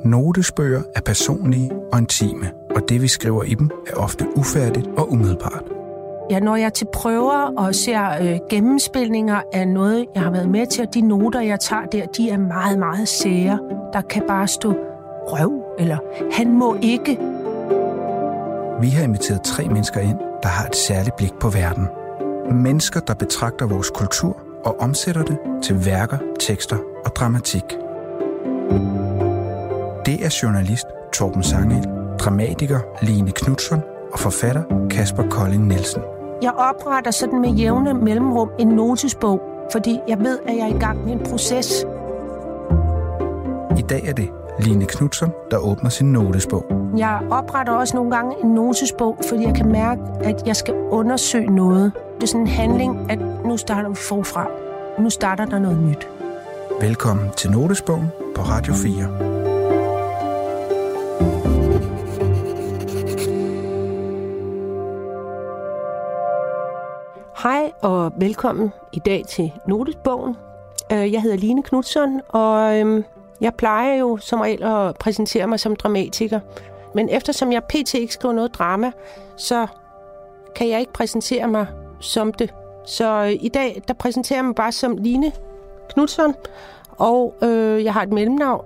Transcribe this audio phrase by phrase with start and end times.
[0.06, 5.12] Notesbøger er personlige og intime, og det vi skriver i dem er ofte ufærdigt og
[5.12, 5.71] umiddelbart.
[6.32, 10.50] Ja, når jeg er til prøver og ser øh, gennemspilninger af noget, jeg har været
[10.50, 13.60] med til, og de noter, jeg tager der, de er meget, meget sære.
[13.94, 14.74] Der kan bare stå
[15.28, 15.98] røv, eller
[16.32, 17.18] han må ikke.
[18.82, 21.88] Vi har inviteret tre mennesker ind, der har et særligt blik på verden.
[22.52, 27.66] Mennesker, der betragter vores kultur og omsætter det til værker, tekster og dramatik.
[30.06, 31.88] Det er journalist Torben Sangel,
[32.20, 33.82] dramatiker Line Knudsen
[34.14, 36.02] og forfatter Kasper Kolding Nielsen.
[36.42, 40.80] Jeg opretter sådan med jævne mellemrum en notesbog, fordi jeg ved, at jeg er i
[40.80, 41.86] gang med en proces.
[43.78, 44.30] I dag er det
[44.60, 46.66] Line Knudsen, der åbner sin notesbog.
[46.98, 51.56] Jeg opretter også nogle gange en notesbog, fordi jeg kan mærke, at jeg skal undersøge
[51.56, 51.92] noget.
[52.16, 54.48] Det er sådan en handling, at nu starter vi forfra.
[55.00, 56.08] Nu starter der noget nyt.
[56.82, 59.31] Velkommen til Notesbogen på Radio 4.
[67.44, 70.36] Hej og velkommen i dag til Notesbogen.
[70.92, 73.04] Øh, jeg hedder Line Knudsen, og øhm,
[73.42, 76.40] jeg plejer jo som regel at præsentere mig som dramatiker.
[76.96, 77.94] Men eftersom jeg pt.
[77.94, 78.92] ikke skriver noget drama,
[79.38, 79.68] så
[80.56, 81.68] kan jeg ikke præsentere mig
[82.00, 82.54] som det.
[82.86, 85.32] Så øh, i dag, der præsenterer jeg mig bare som Line
[85.90, 86.36] Knudsen,
[86.98, 88.66] og øh, jeg har et mellemnavn,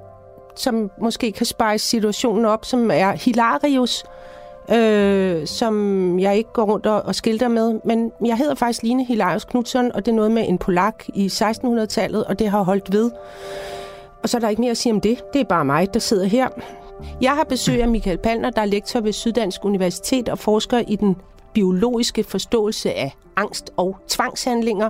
[0.55, 4.05] som måske kan spejse situationen op, som er Hilarius
[4.71, 7.80] øh, som jeg ikke går rundt og, og skilter med.
[7.85, 11.27] Men jeg hedder faktisk Line Hilarius Knudsen, og det er noget med en polak i
[11.27, 13.11] 1600-tallet, og det har holdt ved.
[14.23, 15.33] Og så er der ikke mere at sige om det.
[15.33, 16.48] Det er bare mig, der sidder her.
[17.21, 20.95] Jeg har besøg af Michael Palner, der er lektor ved Syddansk Universitet og forsker i
[20.95, 21.15] den
[21.53, 24.89] biologiske forståelse af angst og tvangshandlinger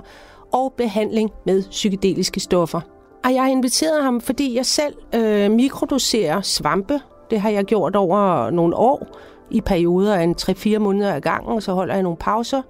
[0.52, 2.80] og behandling med psykedeliske stoffer.
[3.24, 7.00] Og jeg har inviteret ham, fordi jeg selv øh, mikrodoserer svampe.
[7.30, 9.06] Det har jeg gjort over nogle år
[9.50, 12.62] i perioder af en 3-4 måneder ad gangen, og så holder jeg nogle pauser.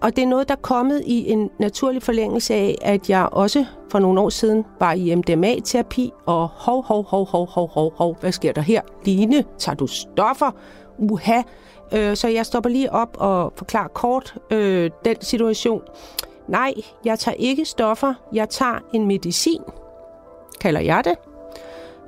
[0.00, 3.64] Og det er noget, der er kommet i en naturlig forlængelse af, at jeg også
[3.90, 8.16] for nogle år siden var i MDMA-terapi, og hov, hov, hov, hov, hov, hov, hov,
[8.20, 8.80] hvad sker der her?
[9.04, 10.50] Line, tager du stoffer?
[10.98, 11.42] Uha!
[11.92, 15.82] Øh, så jeg stopper lige op og forklarer kort øh, den situation.
[16.48, 16.74] Nej,
[17.04, 18.14] jeg tager ikke stoffer.
[18.32, 19.62] Jeg tager en medicin,
[20.60, 21.14] kalder jeg det,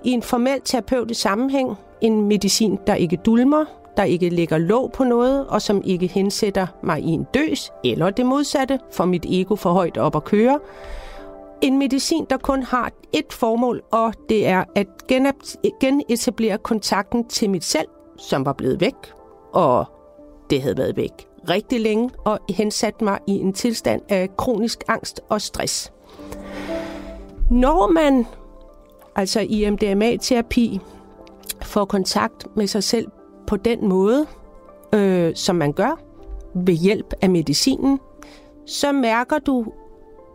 [0.05, 1.77] i en formel terapeutisk sammenhæng.
[2.01, 3.65] En medicin, der ikke dulmer,
[3.97, 8.11] der ikke lægger låg på noget, og som ikke hensætter mig i en døs, eller
[8.11, 10.59] det modsatte, for mit ego for højt op at køre.
[11.61, 14.87] En medicin, der kun har et formål, og det er at
[15.81, 17.89] genetablere kontakten til mit selv,
[18.19, 18.95] som var blevet væk,
[19.53, 19.85] og
[20.51, 21.13] det havde været væk
[21.49, 25.93] rigtig længe, og hensat mig i en tilstand af kronisk angst og stress.
[27.51, 28.27] Når man
[29.17, 30.81] altså i MDMA-terapi
[31.63, 33.07] får kontakt med sig selv
[33.47, 34.27] på den måde,
[34.95, 36.01] øh, som man gør,
[36.55, 38.01] ved hjælp af medicinen,
[38.67, 39.65] så mærker du,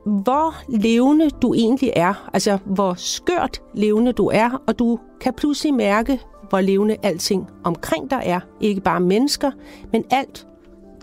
[0.06, 2.30] hvor levende du egentlig er.
[2.34, 6.20] Altså, hvor skørt levende du er, og du kan pludselig mærke,
[6.50, 8.40] hvor levende alting omkring dig er.
[8.62, 9.52] Ikke bare mennesker,
[9.92, 10.48] men alt.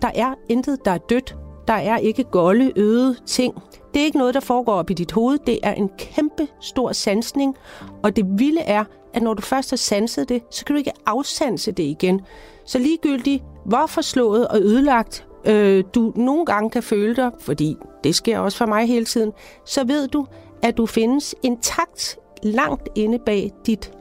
[0.02, 1.36] Der er intet, der er dødt.
[1.68, 3.54] Der er ikke golde, øde ting.
[3.94, 5.38] Det er ikke noget, der foregår op i dit hoved.
[5.46, 7.56] Det er en kæmpe stor sansning.
[8.02, 8.84] Og det vilde er,
[9.16, 12.20] at når du først har sanset det, så kan du ikke afsanse det igen.
[12.64, 18.14] Så ligegyldigt, hvor forslået og ødelagt øh, du nogle gange kan føle dig, fordi det
[18.14, 19.32] sker også for mig hele tiden,
[19.64, 20.26] så ved du,
[20.62, 23.92] at du findes intakt langt inde bag dit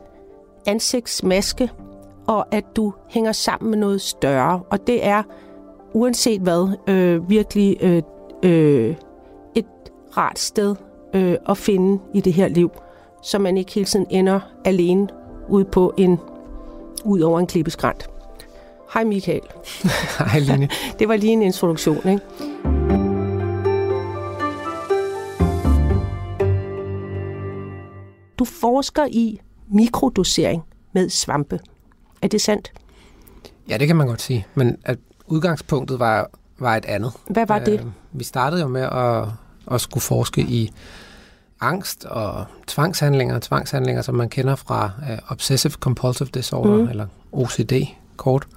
[0.68, 1.72] ansigtsmaske,
[2.28, 4.62] og at du hænger sammen med noget større.
[4.70, 5.24] Og det er,
[5.94, 8.02] uanset hvad, øh, virkelig øh,
[8.44, 8.96] øh,
[9.56, 9.66] et
[10.18, 10.76] rart sted
[11.14, 12.72] øh, at finde i det her liv
[13.26, 15.08] så man ikke hele tiden ender alene
[15.50, 16.20] ud på en
[17.04, 18.10] ud over en klippeskrant.
[18.94, 19.42] Hej Michael.
[20.32, 20.70] Hej Line.
[21.00, 22.20] det var lige en introduktion, ikke?
[28.40, 30.64] Du forsker i mikrodosering
[30.94, 31.60] med svampe.
[32.22, 32.72] Er det sandt?
[33.70, 34.48] Ja, det kan man godt sige.
[34.56, 34.98] Men at
[35.28, 36.30] udgangspunktet var,
[36.60, 37.12] var et andet.
[37.30, 37.80] Hvad var det?
[37.80, 39.28] Øh, vi startede jo med at,
[39.72, 40.72] at skulle forske i
[41.62, 46.90] angst og tvangshandlinger, tvangshandlinger, som man kender fra uh, Obsessive Compulsive Disorder, mm.
[46.90, 47.74] eller OCD
[48.18, 48.48] kort.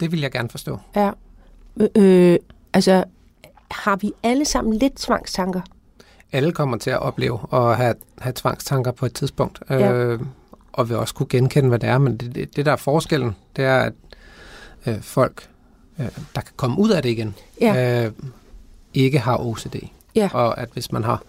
[0.00, 0.78] Det vil jeg gerne forstå.
[0.96, 1.10] Ja.
[1.96, 2.38] Øh,
[2.72, 3.04] altså,
[3.70, 5.60] har vi alle sammen lidt tvangstanker?
[6.32, 9.92] Alle kommer til at opleve at have, have tvangstanker på et tidspunkt, Ja.
[9.92, 10.20] øh,
[10.72, 11.98] og vil også kunne genkende, hvad det er.
[11.98, 13.92] Men det, det, det der er forskellen, det er, at
[14.86, 15.48] øh, folk,
[15.98, 18.04] øh, der kan komme ud af det igen, Ja.
[18.06, 18.12] øh,
[18.94, 19.76] ikke har OCD.
[20.14, 20.30] Ja.
[20.32, 21.22] Og at hvis man har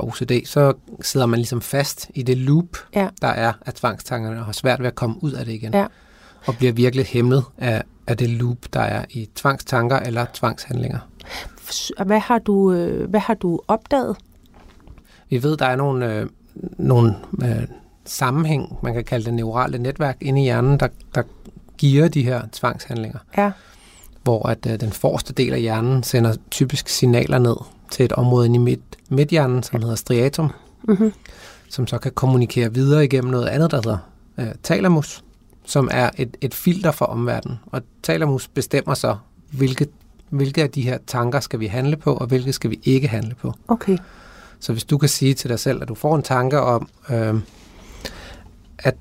[0.00, 0.72] OCD, så
[1.02, 3.08] sidder man ligesom fast i det loop, Ja.
[3.22, 5.74] der er af tvangstankerne, og har svært ved at komme ud af det igen.
[5.74, 5.86] Ja.
[6.46, 10.98] Og bliver virkelig hæmmet af, af det loop, der er i tvangstanker eller tvangshandlinger.
[12.06, 14.16] Hvad har du, øh, hvad har du opdaget?
[15.30, 16.26] Vi ved, der er nogle, øh,
[16.78, 17.62] nogle øh,
[18.04, 21.22] sammenhæng, man kan kalde det neurale netværk inde i hjernen, der, der
[21.78, 23.18] giver de her tvangshandlinger.
[23.38, 23.50] Ja.
[24.22, 27.56] Hvor at øh, den forreste del af hjernen sender typisk signaler ned
[27.90, 30.50] til et område inde i midt, midthjernen, som hedder striatum,
[30.82, 31.12] Mm-hmm.
[31.68, 33.98] som så kan kommunikere videre igennem noget andet, der hedder
[34.38, 35.24] øh, thalamus,
[35.64, 37.58] som er et, et filter for omverdenen.
[37.66, 39.16] Og thalamus bestemmer så,
[39.50, 39.86] hvilke,
[40.30, 43.34] hvilke af de her tanker skal vi handle på, og hvilke skal vi ikke handle
[43.34, 43.54] på.
[43.68, 43.98] Okay.
[44.60, 47.34] Så hvis du kan sige til dig selv, at du får en tanke om, øh,
[48.78, 48.96] at,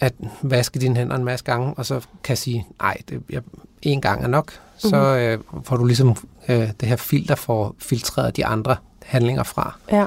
[0.00, 3.42] at vaske dine hænder en masse gange, og så kan sige, nej, det, jeg,
[3.82, 6.16] en gang er nok, så øh, får du ligesom
[6.48, 9.76] øh, det her filter for filtreret de andre handlinger fra.
[9.92, 10.06] Ja.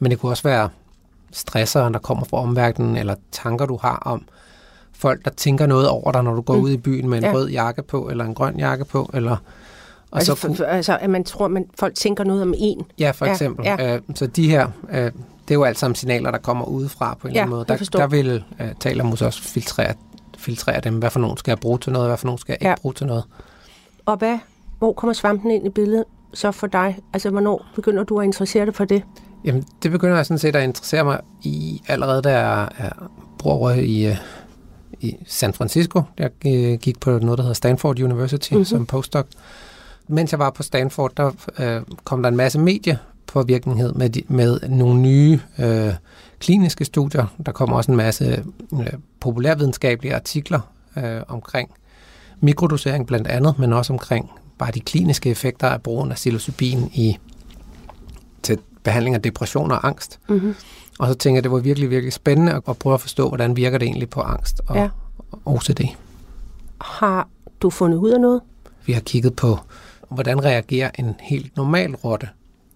[0.00, 0.68] Men det kunne også være
[1.32, 4.22] stressere, der kommer fra omverdenen, eller tanker, du har om
[4.92, 6.60] folk, der tænker noget over dig, når du går Mm.
[6.62, 7.32] ud i byen med en Ja.
[7.32, 9.36] rød jakke på, eller en grøn jakke på, eller...
[10.10, 12.54] Og altså, så kunne- for, altså, at man tror, at man, folk tænker noget om
[12.56, 12.82] en.
[12.98, 13.64] Ja, for eksempel.
[13.66, 13.76] ja.
[13.78, 15.10] Ja, Øh, så de her, øh, det
[15.50, 17.64] er jo alt sammen signaler, der kommer udefra på en Ja, eller anden måde.
[17.68, 17.98] Der, forstår.
[18.00, 19.94] der vil øh, Talamus også filtrere,
[20.38, 20.98] filtrere dem.
[20.98, 22.72] Hvad for nogen skal jeg bruge til noget, hvad for nogen skal jeg Ja.
[22.72, 23.24] ikke bruge til noget.
[24.06, 24.38] Og hvad,
[24.78, 26.04] hvor kommer svampen ind i billedet
[26.34, 26.98] så for dig?
[27.12, 29.02] Altså, hvornår begynder du at interessere dig for det?
[29.44, 32.90] Jamen, det begynder jeg sådan set at interessere mig i allerede, da jeg er
[33.38, 34.16] bror i, øh,
[35.00, 36.02] i San Francisco.
[36.18, 38.56] Jeg øh, gik på noget, der hedder Stanford University Mhm.
[38.56, 38.64] mm-hmm.
[38.64, 39.26] som postdoc.
[40.08, 44.60] Mens jeg var på Stanford, der øh, kom der en masse mediepåvirkning med, de, med
[44.68, 45.94] nogle nye øh,
[46.40, 47.26] kliniske studier.
[47.46, 48.86] Der kommer også en masse øh,
[49.20, 50.60] populærvidenskabelige artikler
[50.98, 51.70] øh, omkring
[52.40, 57.18] mikrodosering blandt andet, men også omkring bare de kliniske effekter af brugen af psilocybin i
[58.42, 60.18] til behandling af depression og angst.
[60.28, 60.54] Mm-hmm.
[60.98, 63.56] Og så tænkte jeg, det var virkelig, virkelig spændende at, at prøve at forstå, hvordan
[63.56, 64.82] virker det egentlig på angst og Ja.
[64.82, 64.88] ja.
[65.44, 65.80] OCD.
[66.80, 67.28] Har
[67.62, 68.40] du fundet ud af noget?
[68.86, 69.58] Vi har kigget på,
[70.08, 72.28] hvordan reagerer en helt normal rotte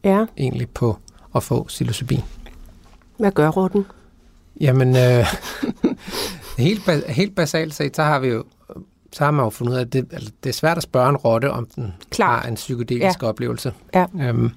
[0.05, 0.25] Ja.
[0.39, 0.99] egentlig på
[1.35, 2.21] at få psilocybin.
[3.19, 3.85] Hvad gør rotten?
[4.61, 5.27] Jamen, øh,
[6.59, 8.45] helt, ba- helt basalt set, så har vi jo
[9.12, 11.09] så har man jo fundet ud af, at det, altså, det er svært at spørge
[11.09, 12.41] en rotte, om den Klart.
[12.43, 13.29] har en psykedelisk ja.
[13.29, 13.73] oplevelse.
[13.95, 14.07] Ja.
[14.23, 14.51] Øhm,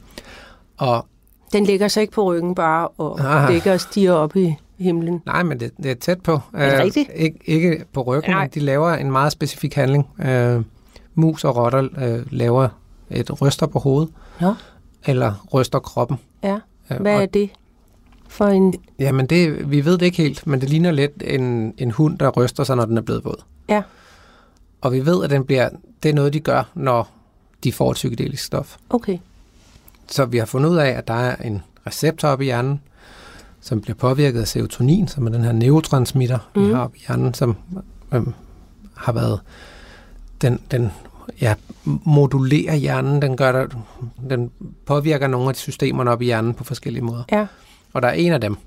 [0.78, 1.06] og
[1.54, 3.54] Den ligger så ikke på ryggen bare og Ah.
[3.54, 5.22] ligger og stiger op i himlen.
[5.26, 6.40] Nej, men det, det er tæt på.
[6.54, 7.10] Er det rigtigt?
[7.16, 8.42] Ikke, ikke på ryggen, Nej.
[8.44, 10.10] men de laver en meget specifik handling.
[10.26, 10.62] Øh,
[11.16, 12.68] mus og rotter øh, laver
[13.10, 14.10] et ryster på hovedet,
[14.42, 14.54] Nå.
[15.06, 16.18] eller ryster kroppen.
[16.44, 16.58] Ja.
[16.92, 17.50] Øh, Hvad er og, det
[18.28, 18.74] for en...
[19.00, 22.30] Jamen, det, vi ved det ikke helt, men det ligner lidt en, en hund, der
[22.30, 23.44] ryster sig, når den er blevet våd.
[23.70, 23.82] Ja.
[24.84, 25.70] Og vi ved, at den bliver,
[26.04, 27.12] det er noget, de gør, når
[27.64, 28.78] de får et psykedelisk stof.
[28.90, 29.18] Okay.
[30.08, 32.82] Så vi har fundet ud af, at der er en receptor oppe i hjernen,
[33.62, 36.62] som bliver påvirket af serotonin, som er den her neurotransmitter, mm.
[36.62, 36.70] Mhm.
[36.70, 37.56] vi har oppe i hjernen, som
[38.14, 38.34] øhm,
[38.96, 39.40] har været
[40.42, 40.92] den, den
[41.42, 43.68] ja, modulerer hjernen, den, gør der,
[44.30, 44.52] den
[44.86, 47.24] påvirker nogle af de systemerne oppe i hjernen på forskellige måder.
[47.32, 47.48] Ja.
[47.94, 48.58] Og der er en af dem,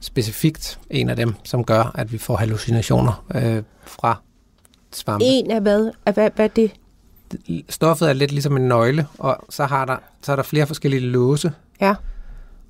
[0.00, 4.20] specifikt en af dem, som gør, at vi får hallucinationer øh, fra
[4.96, 5.24] svampe.
[5.24, 5.90] En af hvad?
[6.06, 6.72] Af hvad, hvad er det?
[7.68, 11.00] Stoffet er lidt ligesom en nøgle, og så, har der, så er der flere forskellige
[11.00, 11.94] låse, Ja.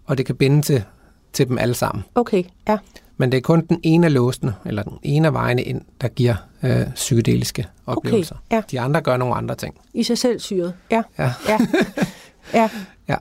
[0.07, 0.85] og det kan binde til,
[1.33, 2.05] til dem alle sammen.
[2.15, 2.43] Okay.
[2.69, 2.79] Ja.
[3.17, 6.09] Men det er kun den ene af låsene, eller den ene af vejene ind, der
[6.09, 8.37] giver øh, psykedeliske oplevelser.
[8.53, 8.63] ja.
[8.71, 9.75] De andre gør nogle andre ting.
[9.95, 10.75] I sig selv syret.
[10.91, 11.03] Ja.
[11.19, 11.33] Ja.
[11.49, 11.59] Ja.
[12.61, 12.71] ja.
[13.09, 13.17] Ja.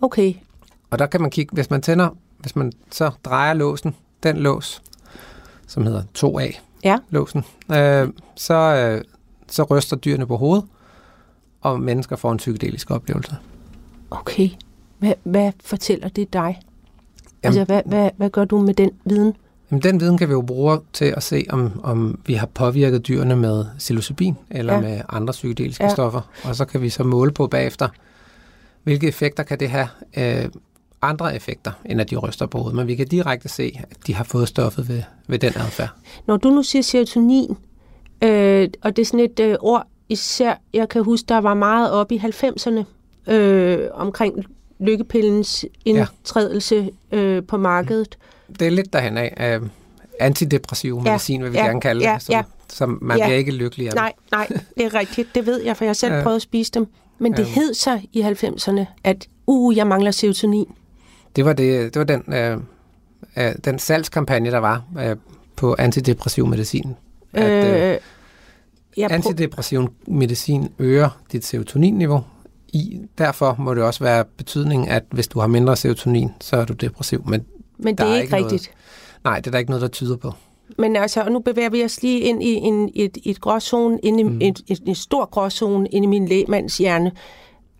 [0.00, 0.34] Okay.
[0.90, 4.82] Og der kan man kigge, hvis man tænder, hvis man så drejer låsen, den lås,
[5.66, 6.98] som hedder 2A, Ja.
[7.10, 9.04] låsen, øh, så, øh,
[9.48, 10.64] så ryster dyrene på hovedet,
[11.60, 13.36] og mennesker får en psykedelisk oplevelse.
[14.10, 14.48] Okay.
[14.98, 16.40] Hvad, hvad fortæller det dig?
[16.42, 16.56] Jamen-
[17.42, 19.34] altså, hvad, hvad, hvad gør du med den viden?
[19.70, 23.08] Jamen, den viden kan vi jo bruge til at se, om, om vi har påvirket
[23.08, 24.80] dyrene med psilocybin eller Ja.
[24.80, 25.90] med andre psykedeliske ja.
[25.90, 26.20] stoffer.
[26.44, 27.88] Og så kan vi så måle på bagefter,
[28.82, 30.48] hvilke effekter kan det have, øh,
[31.02, 32.76] andre effekter, end at de ryster på hovedet.
[32.76, 35.90] Men vi kan direkte se, at de har fået stoffet ved, ved den adfærd.
[36.26, 37.56] Når du nu siger serotonin,
[38.24, 41.92] øh, og det er sådan et øh, ord, især, jeg kan huske, der var meget
[41.92, 42.84] op i 90'erne
[43.32, 44.44] øh, omkring
[44.80, 48.18] lykkepillens indtrædelse øh, på markedet.
[48.58, 49.56] Det er lidt derhen af.
[49.60, 49.68] Øh,
[50.20, 52.42] antidepressiv medicin, vil vi ja, gerne kalde ja, det, som, ja.
[52.68, 53.24] så man Ja.
[53.26, 53.94] bliver ikke lykkelig af.
[53.94, 55.34] Nej, nej, det er rigtigt.
[55.34, 56.22] Det ved jeg, for jeg selv Ja.
[56.22, 56.86] prøvet at spise dem.
[57.18, 57.44] Men det Ja.
[57.60, 60.66] hed sig i 90'erne, at uh, jeg mangler serotonin.
[61.36, 62.58] Det var, det, det var den, øh,
[63.36, 65.16] øh, den salgskampagne, der var øh,
[65.56, 66.94] på antidepressiv medicin.
[67.32, 67.96] At, øh, Øh,
[69.06, 72.24] prø- antidepressiv medicin øger dit serotoninniveau.
[72.72, 76.64] I, derfor må det også være betydning, at hvis du har mindre serotonin, så er
[76.64, 77.22] du depressiv.
[77.26, 77.44] Men
[77.78, 78.70] men det er, er ikke ikke noget- rigtigt.
[79.24, 80.32] nej, det er der ikke noget, der tyder på.
[80.78, 84.20] Men altså, og nu bevæger vi os lige ind i en, et, et gråzone, ind
[84.20, 84.38] i, mm.
[84.40, 87.12] et, et, en stor gråzone ind i min lægemands hjerne.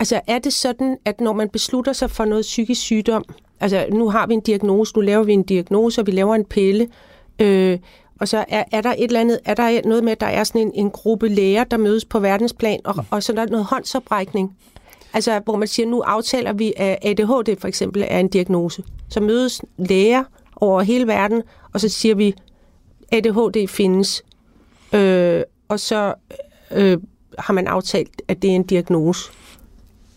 [0.00, 3.24] Altså, er det sådan, at når man beslutter sig for noget psykisk sygdom,
[3.60, 6.44] altså nu har vi en diagnose, nu laver vi en diagnose, og vi laver en
[6.44, 6.88] pille,
[7.38, 7.78] øh,
[8.20, 10.44] og så er, er der et eller andet, er der noget med, at der er
[10.44, 13.66] sådan en, en gruppe læger, der mødes på verdensplan, og, og så er der noget
[13.66, 14.56] håndsoprækning.
[15.12, 18.82] Altså, hvor man siger, nu aftaler vi, at ADHD for eksempel er en diagnose.
[19.08, 20.24] Så mødes læger
[20.56, 21.42] over hele verden,
[21.72, 22.34] og så siger vi,
[23.12, 24.24] ADHD findes,
[24.92, 26.14] øh, og så
[26.70, 26.98] øh,
[27.38, 29.30] har man aftalt, at det er en diagnose.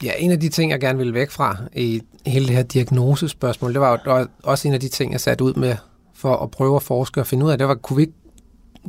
[0.03, 3.73] Ja, en af de ting, jeg gerne ville væk fra i hele det her diagnosespørgsmål,
[3.73, 5.75] det var jo også en af de ting, jeg satte ud med
[6.13, 8.13] for at prøve at forske og finde ud af, det var, kunne vi ikke,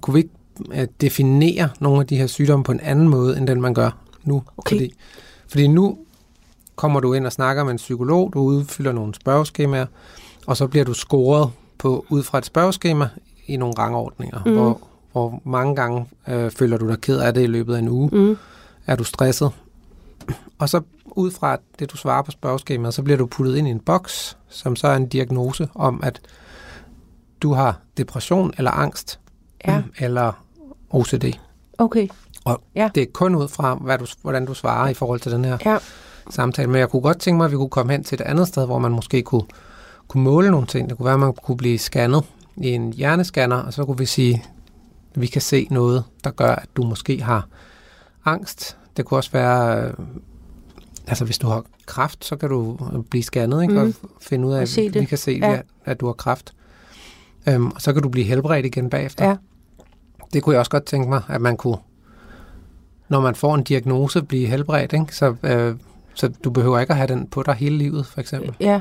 [0.01, 3.47] kunne vi ikke øh, definere nogle af de her sygdomme på en anden måde, end
[3.47, 4.43] den man gør nu?
[4.57, 4.77] Okay.
[4.77, 4.95] Fordi,
[5.49, 5.99] fordi nu
[6.77, 9.87] kommer du ind og snakker med en psykolog, du udfylder nogle spørgeskemaer,
[10.47, 13.09] og så bliver du scoret på, ud fra et spørgeskema
[13.47, 14.53] i nogle rangordninger, mm.
[14.53, 14.81] hvor,
[15.13, 18.09] hvor mange gange øh, føler du dig ked af det i løbet af en uge.
[18.13, 18.37] Mm.
[18.87, 19.51] Er du stresset?
[20.59, 20.81] Og så
[21.17, 24.37] ud fra det, du svarer på spørgeskemaet, så bliver du puttet ind i en boks,
[24.49, 26.21] som så er en diagnose om, at
[27.43, 29.21] du har depression eller angst,
[29.67, 29.83] Ja.
[29.99, 30.33] eller
[30.91, 31.25] OCD.
[31.79, 32.09] Okay,
[32.45, 32.91] Og Ja.
[32.95, 35.59] det er kun ud fra, hvad du, hvordan du svarer i forhold til den her
[35.67, 35.79] ja.
[36.31, 36.71] samtale.
[36.71, 38.67] Men jeg kunne godt tænke mig, at vi kunne komme hen til et andet sted,
[38.67, 39.43] hvor man måske kunne,
[40.09, 40.89] kunne måle nogle ting.
[40.89, 42.25] Det kunne være, at man kunne blive scannet
[42.57, 44.45] i en hjernescanner, og så kunne vi sige,
[45.15, 47.49] at vi kan se noget, der gør, at du måske har
[48.25, 48.77] angst.
[48.97, 49.95] Det kunne også være, øh,
[51.07, 52.77] altså hvis du har kræft, så kan du
[53.11, 53.75] blive scannet, ikke?
[53.75, 53.95] Mhm.
[54.03, 55.51] og finde ud af, at vi kan se, Ja.
[55.51, 55.61] ja.
[55.85, 56.55] at du har kræft.
[57.49, 59.29] Øhm, og så kan du blive helbredt igen bagefter.
[59.29, 59.37] Ja.
[60.33, 61.77] Det kunne jeg også godt tænke mig, at man kunne,
[63.09, 64.93] når man får en diagnose, blive helbredt.
[64.93, 65.17] Ikke?
[65.17, 65.75] Så, øh,
[66.15, 68.55] så du behøver ikke at have den på dig hele livet, for eksempel.
[68.61, 68.81] ja.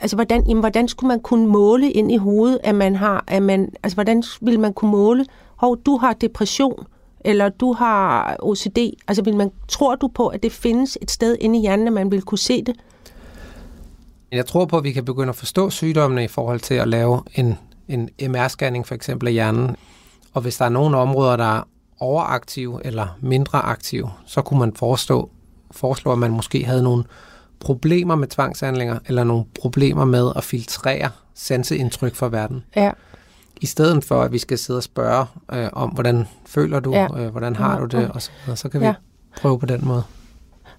[0.00, 3.42] Altså, hvordan, jamen, hvordan skulle man kunne måle ind i hovedet, at man har, at
[3.42, 5.24] man, altså, hvordan ville man kunne måle,
[5.56, 6.86] hov, du har depression,
[7.28, 11.36] eller du har OCD, altså, vil man, tror du på, at det findes et sted
[11.40, 12.76] inde i hjernen, at man vil kunne se det?
[14.32, 17.22] Jeg tror på, at vi kan begynde at forstå sygdommene i forhold til at lave
[17.34, 17.58] en,
[17.88, 19.76] en MR-scanning for eksempel af hjernen.
[20.34, 21.62] Og hvis der er nogle områder, der er
[21.98, 25.30] overaktive eller mindre aktive, så kunne man forestå,
[25.70, 27.04] foreslå, at man måske havde nogle
[27.60, 32.64] problemer med tvangshandlinger, eller nogle problemer med at filtrere sanseindtryk fra verden.
[32.76, 32.90] Ja.
[33.60, 37.06] I stedet for, at vi skal sidde og spørge øh, om, hvordan føler du, Ja.
[37.16, 37.24] ja.
[37.24, 38.08] øh, hvordan har Ja, du det, okay.
[38.14, 38.56] og så, videre.
[38.56, 38.90] så kan vi Ja.
[38.90, 39.40] ja.
[39.40, 40.02] prøve på den måde.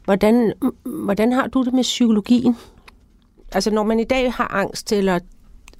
[0.05, 0.53] Hvordan,
[0.85, 2.57] hvordan har du det med psykologien?
[3.51, 5.19] Altså, når man i dag har angst eller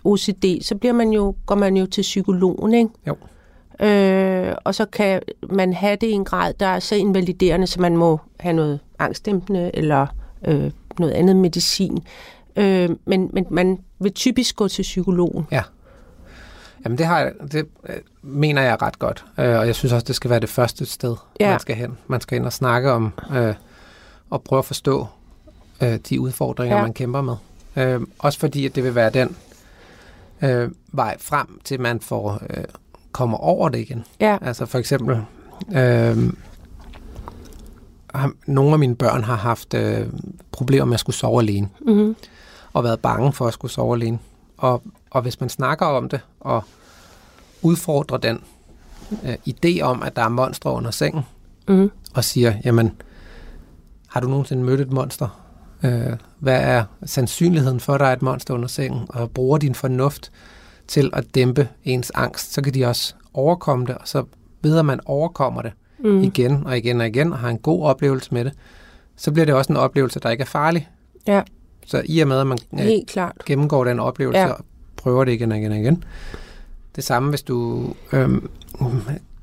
[0.04, 2.90] OCD, så bliver man jo, går man jo til psykologen, ikke?
[3.08, 3.16] Jo.
[3.88, 7.82] Øh, og så kan man have det i en grad, der er så invaliderende, så
[7.82, 10.08] man må have noget angstdæmpende eller
[10.48, 11.98] øh, noget andet medicin.
[12.56, 15.46] Øh, men, men man vil typisk gå til psykologen.
[16.86, 20.06] Jamen det, har jeg, det øh, mener jeg ret godt, øh, og jeg synes også,
[20.08, 21.50] det skal være det første sted, Ja.
[21.50, 21.98] man skal hen.
[22.08, 23.54] Man skal ind og snakke om, øh,
[24.30, 25.08] og prøve at forstå
[25.82, 26.82] øh, de udfordringer, Ja.
[26.84, 27.36] man kæmper med.
[27.76, 29.36] Øh, også fordi, at det vil være den
[30.42, 32.64] øh, vej frem til, man får øh,
[33.12, 34.06] kommer over det igen.
[34.20, 35.22] Ja, Altså for eksempel,
[35.74, 36.18] øh,
[38.46, 40.08] nogle af mine børn har haft øh,
[40.52, 42.16] problemer med at skulle sove alene mm-hmm.
[42.74, 44.20] og været bange for at skulle sove alene.
[44.58, 46.64] Og, og hvis man snakker om det og
[47.62, 48.44] udfordrer den
[49.26, 51.22] øh, idé om, at der er monstre under sengen,
[51.68, 51.92] Mm-hmm.
[52.14, 52.92] og siger, jamen,
[54.08, 55.42] har du nogensinde mødt et monster?
[55.84, 59.06] Øh, hvad er sandsynligheden for, at der er et monster under sengen?
[59.10, 60.32] Og bruger din fornuft
[60.88, 64.24] til at dæmpe ens angst, så kan de også overkomme det, og så
[64.62, 65.72] ved at man overkommer det
[66.04, 66.24] Mm.
[66.24, 68.54] igen og igen og igen, og har en god oplevelse med det,
[69.16, 70.90] så bliver det også en oplevelse, der ikke er farlig.
[71.28, 71.42] Ja,
[71.86, 73.36] Så i og med, at man øh, helt klart.
[73.46, 74.52] gennemgår den oplevelse Ja.
[75.00, 75.04] Ja.
[75.04, 76.04] og prøver det igen og igen og igen.
[76.96, 77.86] Det samme, hvis du...
[78.12, 78.50] Øhm,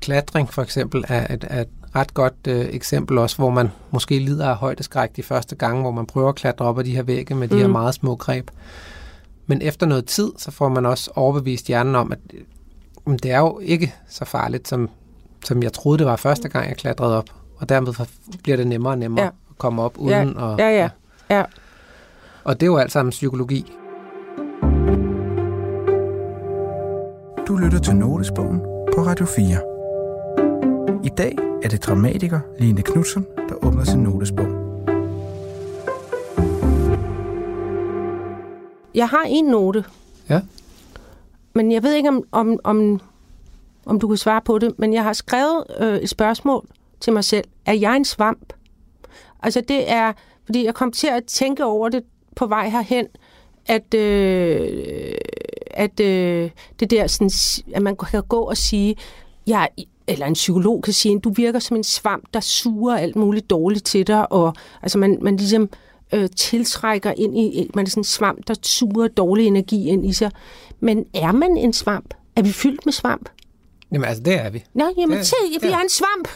[0.01, 4.19] klatring for eksempel er et, er et ret godt øh, eksempel også, hvor man måske
[4.19, 7.03] lider af højdeskræk de første gange, hvor man prøver at klatre op ad de her
[7.03, 7.61] vægge med de Mm.
[7.61, 8.49] her meget små greb.
[9.47, 13.39] Men efter noget tid, så får man også overbevist hjernen om, at øh, det er
[13.39, 14.89] jo ikke så farligt, som,
[15.45, 17.25] som jeg troede, det var første gang, jeg klatrede op.
[17.57, 17.93] Og dermed
[18.43, 19.29] bliver det nemmere og nemmere Ja.
[19.29, 20.57] at komme op uden at...
[20.59, 20.89] Ja, ja.
[21.29, 21.43] ja.
[22.43, 23.73] Og det er jo alt sammen psykologi.
[27.47, 28.59] Du lytter til Notesbogen
[28.95, 31.05] på Radio 4.
[31.05, 34.47] I dag er det dramatiker Line Knudsen, der åbner sin notesbog.
[38.95, 39.85] Jeg har en note,
[40.29, 40.41] Ja.
[41.53, 42.99] men jeg ved ikke, om, om, om,
[43.85, 46.67] om du kan svare på det, men jeg har skrevet øh, et spørgsmål
[46.99, 47.45] til mig selv.
[47.65, 48.53] Er jeg en svamp?
[49.43, 50.13] Altså det er,
[50.45, 52.03] fordi jeg kom til at tænke over det
[52.35, 53.07] på vej herhen,
[53.67, 55.13] at, øh,
[55.71, 57.31] at øh, det der, sådan,
[57.73, 58.95] at man kan gå og sige,
[59.47, 59.69] jeg,
[60.07, 63.85] eller en psykolog kan sige, du virker som en svamp, der suger alt muligt dårligt
[63.85, 65.69] til dig, og altså man, man ligesom
[66.13, 70.13] øh, tiltrækker ind i, man er sådan en svamp, der suger dårlig energi ind i
[70.13, 70.31] sig.
[70.79, 72.13] Men er man en svamp?
[72.35, 73.29] Er vi fyldt med svamp?
[73.91, 74.63] Jamen altså, det er vi.
[74.73, 75.73] Nå, jamen, Det- se, vi ja.
[75.73, 76.27] er en svamp.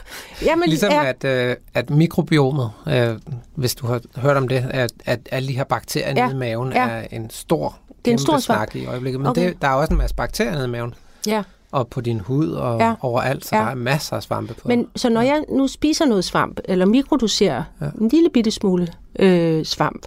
[0.45, 3.19] Jamen, Ligesom er, at, øh, at mikrobiomet, øh,
[3.55, 6.39] hvis du har hørt om det, at, at alle de her bakterier Ja, nede i
[6.39, 6.87] maven ja.
[6.89, 8.59] er en stor, Det er en stor svamp.
[8.71, 9.19] snak i øjeblikket.
[9.21, 9.47] Men Okay.
[9.47, 10.93] det, der er også en masse bakterier nede i maven,
[11.27, 11.43] Ja.
[11.71, 12.87] og på din hud og Ja.
[12.87, 12.93] ja.
[13.01, 13.61] overalt, så Ja.
[13.61, 14.67] der er masser af svampe på.
[14.67, 17.85] Men så når jeg nu spiser noget svamp, eller mikrodoserer ja.
[17.85, 17.91] Ja.
[18.01, 18.87] en lille bitte smule
[19.19, 20.05] øh, svamp,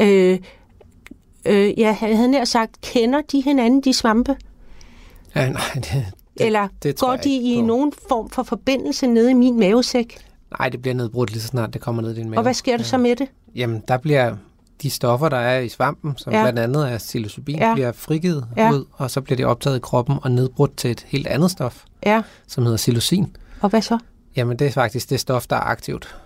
[0.00, 0.38] øh,
[1.46, 4.36] øh, jeg havde nær sagt, kender de hinanden, de svampe?
[5.34, 6.06] Ja, nej, det,
[6.38, 7.66] det, Eller det går de i på.
[7.66, 10.18] nogen form for forbindelse nede i min mavesæk?
[10.58, 12.38] nej, det bliver nedbrudt lige så snart det kommer ned i din mave.
[12.38, 13.28] Og hvad sker der så med det?
[13.54, 14.36] Jamen, der bliver
[14.82, 16.38] de stoffer, der er i svampen, som Ja.
[16.38, 16.44] ja.
[16.44, 17.68] blandt andet er psilocybin, Ja.
[17.68, 17.74] ja.
[17.74, 18.64] bliver frigivet Ja.
[18.64, 18.72] ja.
[18.72, 21.84] ud, og så bliver det optaget i kroppen og nedbrudt til et helt andet stof,
[22.06, 23.36] Ja, som hedder psilocin.
[23.60, 23.98] og hvad så?
[24.36, 26.16] Jamen, det er faktisk det stof, der er aktivt.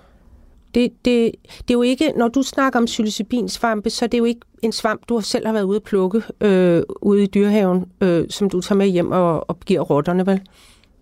[0.74, 4.24] Det, det, det er jo ikke, når du snakker om psilocybinsvampe, så er det jo
[4.24, 8.26] ikke en svamp, du selv har været ude at plukke øh, ude i dyrehaven, øh,
[8.30, 10.40] som du tager med hjem og, og giver rotterne, vel?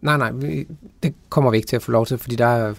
[0.00, 0.66] Nej, nej, vi,
[1.02, 2.74] det kommer vi ikke til at få lov til, fordi der er, der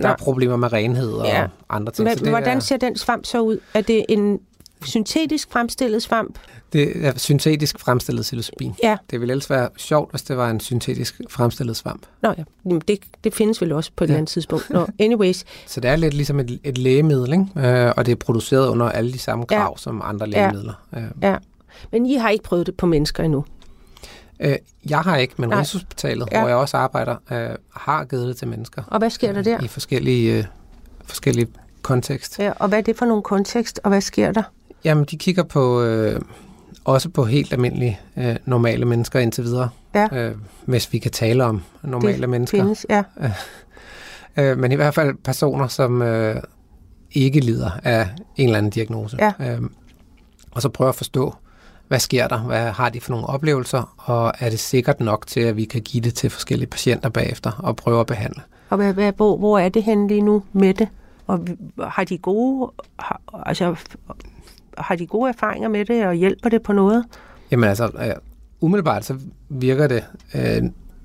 [0.00, 0.12] Nej.
[0.12, 1.46] er problemer med renhed og Ja.
[1.68, 2.08] andre ting.
[2.08, 3.58] Men, så det hvordan er, ser den svamp så ud?
[3.74, 4.40] Er det en
[4.84, 6.38] syntetisk fremstillet svamp?
[6.72, 8.74] det er syntetisk fremstillet psilocybin.
[8.82, 8.96] Ja.
[9.10, 12.06] Det ville ellers være sjovt, hvis det var en syntetisk fremstillet svamp.
[12.22, 12.44] Nå ja,
[12.88, 14.12] det, det findes vel også på et Ja.
[14.12, 14.70] eller andet tidspunkt.
[14.70, 17.68] Nå, anyways, Så det er lidt ligesom et, et lægemiddel, ikke?
[17.68, 19.80] Øh, og det er produceret under alle de samme krav ja.
[19.82, 20.72] som andre lægemidler.
[20.92, 21.00] Ja.
[21.00, 21.36] Øh, ja.
[21.92, 23.44] Men I har ikke prøvet det på mennesker endnu.
[24.40, 24.56] Øh,
[24.90, 25.58] jeg har ikke, men Nej.
[25.58, 26.40] Rigshospitalet, ja.
[26.40, 28.82] hvor jeg også arbejder, øh, har givet det til mennesker.
[28.86, 29.60] Og hvad sker der der?
[29.64, 30.44] I forskellige, øh,
[31.04, 31.46] forskellige
[31.82, 32.38] kontekst.
[32.38, 34.42] Ja, og hvad er det for nogle kontekst, og hvad sker der?
[34.86, 36.20] Jamen, de kigger på øh,
[36.84, 39.68] også på helt almindelige, øh, normale mennesker indtil videre.
[39.94, 40.08] Ja.
[40.12, 42.58] Øh, hvis vi kan tale om normale det mennesker.
[42.58, 43.02] Findes, ja.
[44.38, 46.42] Øh, men i hvert fald personer, som øh,
[47.12, 49.16] ikke lider af en eller anden diagnose.
[49.20, 49.52] Ja.
[49.52, 49.62] Øh,
[50.50, 51.34] og så prøve at forstå,
[51.88, 52.38] hvad sker der?
[52.38, 53.94] Hvad har de for nogle oplevelser?
[53.96, 57.52] Og er det sikkert nok til, at vi kan give det til forskellige patienter bagefter
[57.58, 58.42] og prøve at behandle?
[58.70, 60.88] Og hvad, hvad, hvor, hvor er det henne lige nu med det?
[61.26, 61.40] Og
[61.80, 63.76] har de gode, har, altså,
[64.78, 67.04] har de gode erfaringer med det, og hjælper det på noget?
[67.50, 68.10] Jamen altså, øh,
[68.60, 69.14] umiddelbart så
[69.48, 70.62] virker det, øh,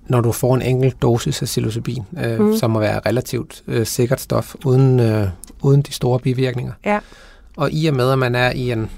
[0.08, 2.58] når du får en enkelt dosis af psilocybin, øh, Mm.
[2.58, 5.28] som må være relativt øh, sikkert stof, uden, øh,
[5.62, 6.74] uden de store bivirkninger.
[6.86, 7.00] Ja.
[7.58, 8.90] Og i og med, at man er i en,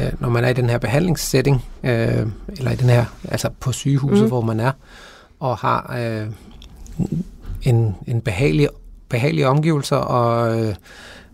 [0.00, 2.26] øh, når man er i den her behandlingssetting, øh,
[2.58, 4.22] eller i den her, altså på sygehuset, Mm.
[4.24, 4.28] mm.
[4.28, 4.72] hvor man er,
[5.40, 6.26] og har øh,
[7.62, 8.68] en, en behagelig,
[9.08, 10.74] behagelig omgivelser og øh,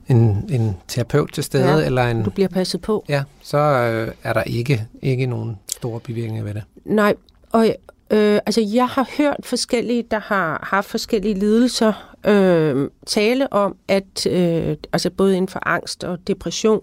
[0.09, 3.05] en, en terapeut til stede, Ja, eller en, Du bliver passet på.
[3.09, 6.63] ja, så øh, er der ikke, ikke nogen store bivirkninger ved det.
[6.85, 7.15] Nej,
[7.53, 7.67] og
[8.11, 14.27] øh, altså jeg har hørt forskellige, der har haft forskellige lidelser, øh, tale om, at
[14.27, 16.81] øh, altså både inden for angst og depression,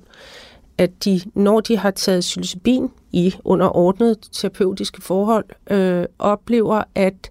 [0.78, 7.30] at de, når de har taget psilocybin i under ordnet terapeutiske forhold, øh, oplever, at,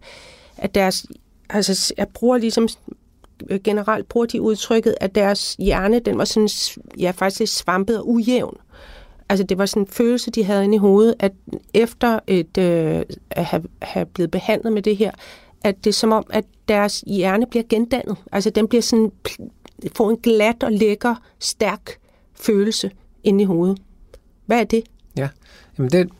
[0.56, 1.06] at deres,
[1.50, 2.68] altså jeg bruger ligesom
[3.50, 6.48] Øh, generelt bruger de udtrykket, at deres hjerne, den var sådan,
[6.98, 8.56] ja, faktisk lidt svampet og ujævn.
[9.28, 11.32] Altså det var sådan en følelse, de havde inde i hovedet, at
[11.74, 15.10] efter et, øh, at have, have blevet behandlet med det her,
[15.64, 18.16] at det er som om, at deres hjerne bliver gendannet.
[18.32, 19.12] Altså den bliver sådan,
[19.96, 21.98] får en glat og lækker, stærk
[22.34, 22.90] følelse
[23.24, 23.78] inde i hovedet.
[24.46, 24.84] Hvad er det?
[25.16, 25.28] Ja,
[25.78, 26.10] Jamen det,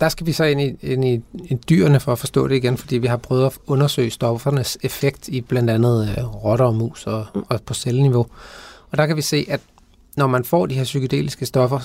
[0.00, 2.76] der skal vi så ind i, ind i, i dyrene for at forstå det igen,
[2.76, 7.06] fordi vi har prøvet at undersøge stoffernes effekt i blandt andet øh, rotter og mus
[7.06, 8.26] og, og på celleniveau.
[8.90, 9.60] Og der kan vi se, at
[10.16, 11.80] når man får de her psykedeliske stoffer,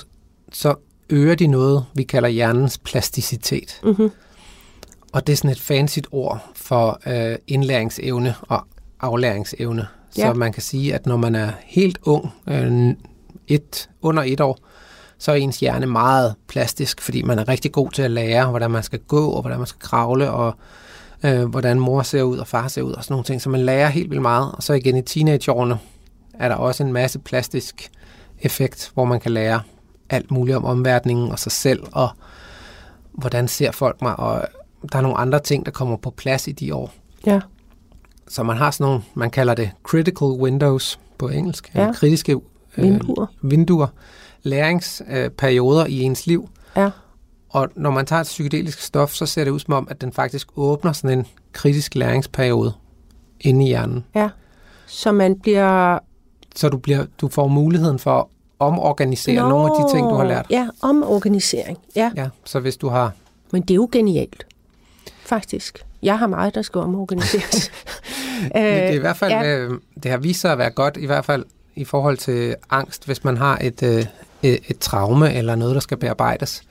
[0.52, 0.74] så
[1.10, 3.80] øger de noget, vi kalder hjernens plasticitet.
[3.84, 4.10] Mm-hmm.
[5.12, 8.66] Og det er sådan et fancy ord for øh, indlæringsevne og
[9.00, 9.86] aflæringsevne.
[10.10, 10.32] Så Ja.
[10.32, 12.94] man kan sige, at når man er helt ung, øh,
[13.48, 14.58] et, under et år,
[15.18, 18.70] så er ens hjerne meget plastisk, fordi man er rigtig god til at lære, hvordan
[18.70, 20.54] man skal gå, og hvordan man skal kravle, og
[21.24, 23.42] øh, hvordan mor ser ud, og far ser ud, og sådan nogle ting.
[23.42, 24.52] Så man lærer helt vildt meget.
[24.52, 25.78] Og så igen i teenageårene
[26.34, 27.90] er der også en masse plastisk
[28.40, 29.60] effekt, hvor man kan lære
[30.10, 32.08] alt muligt om omverdenen og sig selv, og
[33.12, 34.44] hvordan ser folk mig, og
[34.92, 36.92] der er nogle andre ting, der kommer på plads i de år.
[37.26, 37.40] Ja.
[38.28, 41.92] så man har sådan nogle, man kalder det critical windows på engelsk, Ja.
[41.92, 43.26] kritiske øh, Vinduer.
[43.42, 43.86] vinduer,
[44.46, 46.48] læringsperioder øh, i ens liv.
[46.76, 46.90] Ja.
[47.48, 50.12] Og når man tager et psykedelisk stof, så ser det ud som om, at den
[50.12, 52.72] faktisk åbner sådan en kritisk læringsperiode
[53.40, 54.04] inde i hjernen.
[54.14, 54.28] Ja.
[54.86, 55.98] Så man bliver...
[56.56, 58.26] Så du, bliver, du får muligheden for at
[58.58, 59.48] omorganisere Nå.
[59.48, 60.46] nogle af de ting, du har lært.
[60.50, 61.78] Ja, omorganisering.
[61.96, 63.12] Ja, Ja, så hvis du har...
[63.52, 64.46] men det er jo genialt.
[65.24, 65.84] Faktisk.
[66.02, 67.70] Jeg har meget, der skal omorganiseres.
[68.42, 69.56] Men det, er i hvert fald, ja.
[69.56, 71.44] øh, det har vist sig at være godt, i hvert fald
[71.76, 74.06] i forhold til angst, hvis man har et, øh,
[74.46, 76.62] et, et traume eller noget, der skal bearbejdes,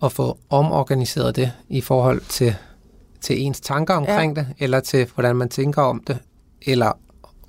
[0.00, 2.54] og få omorganiseret det i forhold til,
[3.20, 4.40] til ens tanker omkring ja.
[4.42, 6.18] det, eller til hvordan man tænker om det,
[6.62, 6.92] eller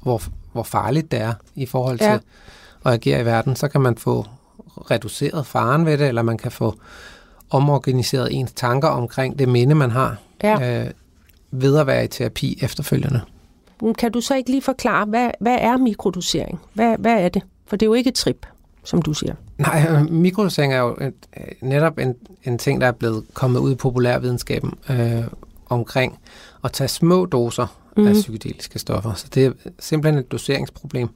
[0.01, 0.21] hvor,
[0.53, 2.11] hvor farligt det er i forhold til Ja.
[2.13, 2.19] ja.
[2.85, 4.25] at agere i verden, så kan man få
[4.91, 6.75] reduceret faren ved det, eller man kan få
[7.49, 10.81] omorganiseret ens tanker omkring det minde, man har, Ja.
[10.85, 10.91] øh,
[11.51, 13.21] ved at være i terapi efterfølgende.
[13.97, 16.59] Kan du så ikke lige forklare, hvad, hvad er mikrodosering?
[16.73, 17.41] Hvad, hvad er det?
[17.67, 18.45] For det er jo ikke et trip,
[18.83, 19.35] som du siger.
[19.57, 23.59] Nej, øh, mikrodosering er jo et, øh, netop en, en ting, der er blevet kommet
[23.59, 25.23] ud i populærvidenskaben øh,
[25.65, 26.19] omkring
[26.63, 28.07] at tage små doser mm.
[28.07, 29.13] af psykedeliske stoffer.
[29.13, 31.09] Så det er simpelthen et doseringsproblem,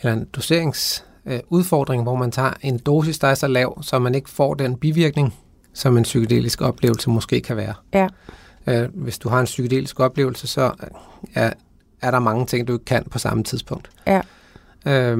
[0.00, 4.14] eller en doseringsudfordring, øh, hvor man tager en dosis, der er så lav, så man
[4.14, 5.34] ikke får den bivirkning,
[5.74, 7.74] som en psykedelisk oplevelse måske kan være.
[7.94, 8.08] Ja.
[8.66, 10.72] Øh, hvis du har en psykedelisk oplevelse, så
[11.34, 11.52] er,
[12.02, 13.90] er der mange ting, du ikke kan på samme tidspunkt.
[14.06, 14.20] Ja.
[14.86, 15.18] Øh,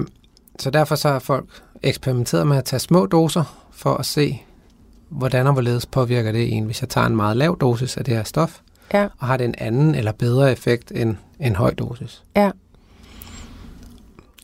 [0.58, 1.46] så derfor så har folk
[1.82, 4.42] eksperimenteret med at tage små doser for at se,
[5.08, 8.14] hvordan og hvorledes påvirker det en, hvis jeg tager en meget lav dosis af det
[8.16, 8.60] her stof,
[8.94, 9.08] Ja.
[9.18, 12.22] og har det en anden eller bedre effekt end en høj dosis.
[12.36, 12.50] Ja.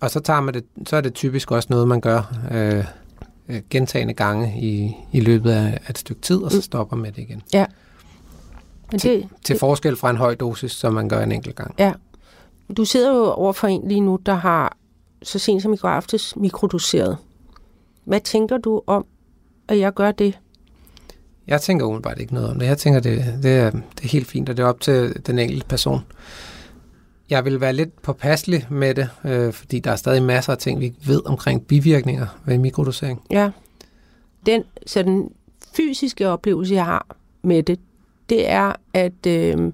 [0.01, 2.85] Og så, tager man det, så er det typisk også noget, man gør øh,
[3.49, 7.23] øh, gentagende gange i, i løbet af et stykke tid, og så stopper med det
[7.23, 7.42] igen.
[8.90, 11.75] Men det, Til forskel fra en høj dosis, som man gør en enkelt gang.
[11.79, 11.92] ja.
[12.77, 14.77] Du sidder jo over for en lige nu, der har
[15.22, 17.16] så sent som i går aftes mikrodoseret.
[18.04, 19.07] Hvad tænker du om,
[19.68, 20.38] at jeg gør det?
[21.46, 22.66] Jeg tænker umiddelbart ikke noget om det.
[22.66, 25.38] Jeg tænker, det, det, er, det er helt fint, og det er op til den
[25.38, 26.00] enkelte person.
[27.31, 30.81] Jeg vil være lidt påpasselig med det, øh, fordi der er stadig masser af ting,
[30.81, 33.22] vi ikke ved omkring bivirkninger ved mikrodosering.
[33.31, 33.50] Ja.
[34.46, 35.31] Den sådan
[35.72, 37.81] fysiske oplevelse, jeg har med det,
[38.28, 39.72] det er, at, øh,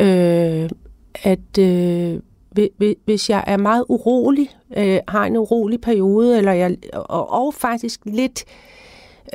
[0.00, 0.70] øh,
[1.14, 2.20] at øh,
[3.04, 8.00] hvis jeg er meget urolig, øh, har en urolig periode, eller jeg, og, og faktisk
[8.04, 8.44] lidt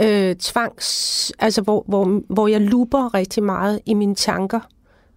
[0.02, 4.60] øh, tvangs, altså hvor, hvor, hvor jeg luber rigtig meget i mine tanker,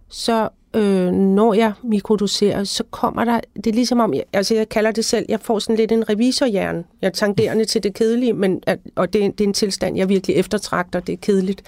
[0.09, 4.69] så øh, når jeg mikrodoserer, så kommer der, det er ligesom om, jeg, altså jeg
[4.69, 6.83] kalder det selv, jeg får sådan lidt en revisorhjerne.
[7.01, 10.09] Jeg er tangerende til det kedelige, men, at, og det, det er en tilstand, jeg
[10.09, 11.61] virkelig eftertragter, det er kedeligt.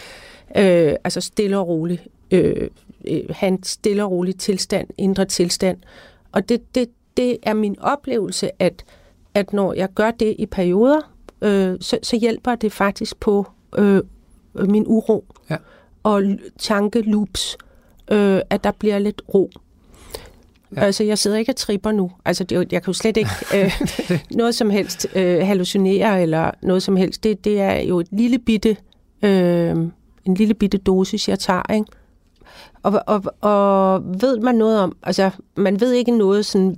[0.57, 2.07] Øh, altså stille og roligt.
[2.31, 2.69] Øh,
[3.07, 5.77] øh have en stille og rolig tilstand, indre tilstand.
[6.31, 8.85] Og det, det, det er min oplevelse, at,
[9.33, 11.01] at når jeg gør det i perioder,
[11.41, 13.45] øh, så, så hjælper det faktisk på
[13.77, 14.01] øh,
[14.55, 15.57] min uro Ja.
[16.03, 16.23] og
[16.59, 17.57] tankeloops,
[18.11, 19.49] øh, at der bliver lidt ro.
[20.75, 20.81] Ja.
[20.81, 22.11] Altså, jeg sidder ikke og tripper nu.
[22.25, 23.71] Altså, det, jeg kan jo slet ikke øh,
[24.31, 27.23] noget som helst øh, hallucinere eller noget som helst.
[27.23, 28.77] Det, det er jo et lille bitte,
[29.21, 29.75] øh,
[30.25, 31.85] en lille bitte dosis, jeg tager, ikke?
[32.83, 36.77] Og, og, og ved man noget om, altså, man ved ikke noget sådan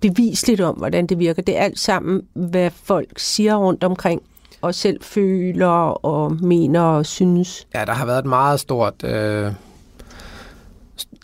[0.00, 1.42] bevisligt om, hvordan det virker.
[1.42, 4.22] Det er alt sammen, hvad folk siger rundt omkring,
[4.60, 5.66] og selv føler
[6.06, 7.66] og mener og synes.
[7.74, 9.04] Ja, der har været et meget stort...
[9.04, 9.52] Øh,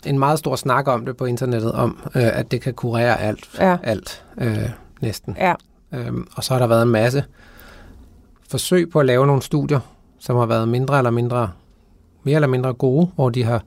[0.05, 3.49] en meget stor snak om det på internettet, om øh, at det kan kurere alt.
[3.59, 3.77] Ja.
[3.83, 4.69] Alt, øh,
[5.01, 5.35] næsten.
[5.39, 5.53] Ja,
[5.93, 7.23] Øhm, og så har der været en masse
[8.49, 9.79] forsøg på at lave nogle studier,
[10.19, 11.51] som har været mindre eller mindre,
[12.23, 13.63] mere eller mindre gode, hvor de har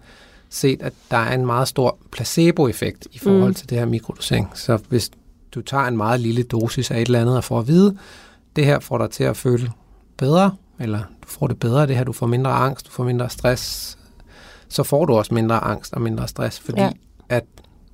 [0.51, 3.55] set, at der er en meget stor placeboeffekt i forhold Mm.
[3.55, 4.51] til det her mikrodosering.
[4.55, 5.11] Så hvis
[5.53, 7.97] du tager en meget lille dosis af et eller andet og får at vide,
[8.57, 9.71] det her får dig til at føle
[10.17, 13.05] bedre, eller du får det bedre af det her, du får mindre angst, du får
[13.05, 13.99] mindre stress,
[14.69, 16.91] så får du også mindre angst og mindre stress, fordi ja.
[17.29, 17.45] at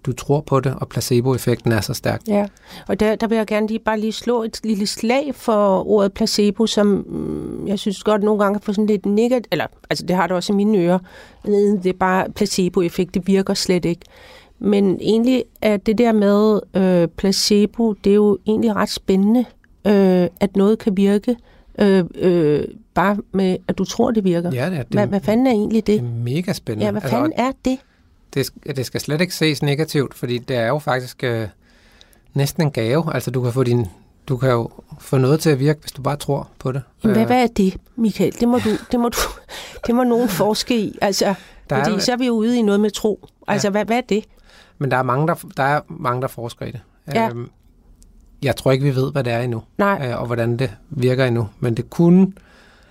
[0.07, 2.21] du tror på det, og placeboeffekten er så stærk.
[2.29, 2.47] Ja,
[2.89, 6.13] og der, der vil jeg gerne lige bare lige slå et lille slag for ordet
[6.13, 10.07] placebo, som mm, jeg synes godt nogle gange kan få sådan lidt negativt, eller altså
[10.07, 10.99] det har det også i mine ører,
[11.45, 14.03] det er bare placeboeffekt, det virker slet ikke.
[14.59, 19.45] Men egentlig er det der med øh, placebo, det er jo egentlig ret spændende,
[19.87, 21.37] øh, at noget kan virke,
[21.79, 24.51] øh, øh, bare med at du tror, det virker.
[24.55, 26.09] Ja, det er, det, Hvad, hvad fanden er egentlig det det?
[26.09, 26.85] er mega spændende.
[26.85, 27.79] Ja, hvad fanden er det?
[28.35, 31.49] Det, det skal slet ikke ses negativt, fordi det er jo faktisk øh,
[32.35, 33.15] næsten en gave.
[33.15, 33.87] Altså du kan få din
[34.29, 36.83] du kan jo få noget til at virke, hvis du bare tror på det.
[37.05, 38.41] Jamen, hvad, Øh, hvad er det, Michael?
[38.41, 39.17] Det må, du, det må, du,
[39.87, 40.99] det må nogen forske i.
[41.01, 41.35] Altså,
[41.71, 43.29] Der Fordi er, så er vi jo ude i noget med tro.
[43.49, 43.71] Altså, Ja.
[43.71, 44.25] hvad, hvad er det?
[44.79, 46.81] men der er mange, der, der, er mange, der forsker i det.
[47.15, 47.29] Ja.
[47.29, 47.51] Øhm,
[48.43, 50.09] jeg tror ikke, vi ved, hvad det er endnu, Nej.
[50.09, 51.49] øh, og hvordan det virker endnu.
[51.61, 52.33] Men det kunne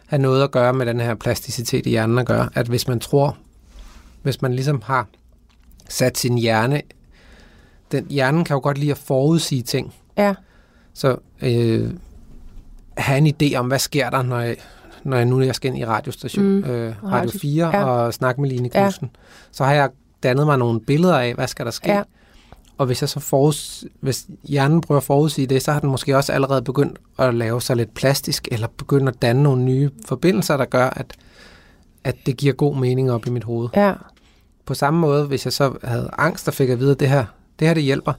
[0.08, 3.00] have noget at gøre med den her plasticitet i hjernen at gøre, at hvis man
[3.00, 3.38] tror,
[4.22, 5.08] hvis man ligesom har
[5.90, 6.82] sat sin hjerne,
[7.92, 10.34] den hjernen kan jo godt lide at forudsige ting, Ja,
[10.94, 11.90] så øh,
[12.98, 14.56] have en idé om, hvad sker der, når jeg,
[15.04, 16.64] når jeg nu jeg skal ind i radiostation, Mm.
[16.64, 17.78] øh, Radio Radio- 4 ja.
[17.80, 17.84] ja.
[17.86, 18.82] og snakke med Line Ja.
[18.82, 19.10] Knudsen,
[19.52, 19.90] så har jeg
[20.24, 21.92] dannet mig nogle billeder af, hvad skal der ske.
[21.92, 22.04] Ja.
[22.78, 26.18] Og hvis jeg så forud, hvis hjernen prøver at forudsige det, så har den måske
[26.18, 30.58] også allerede begyndt at lave sig lidt plastisk, eller begyndt at danne nogle nye forbindelser,
[30.58, 31.14] der gør, at,
[32.04, 33.70] at det giver god mening op i mit hoved.
[33.76, 33.94] ja,
[34.70, 37.26] På samme måde, hvis jeg så havde angst og fik at vide, at det her,
[37.60, 38.14] det her det hjælper,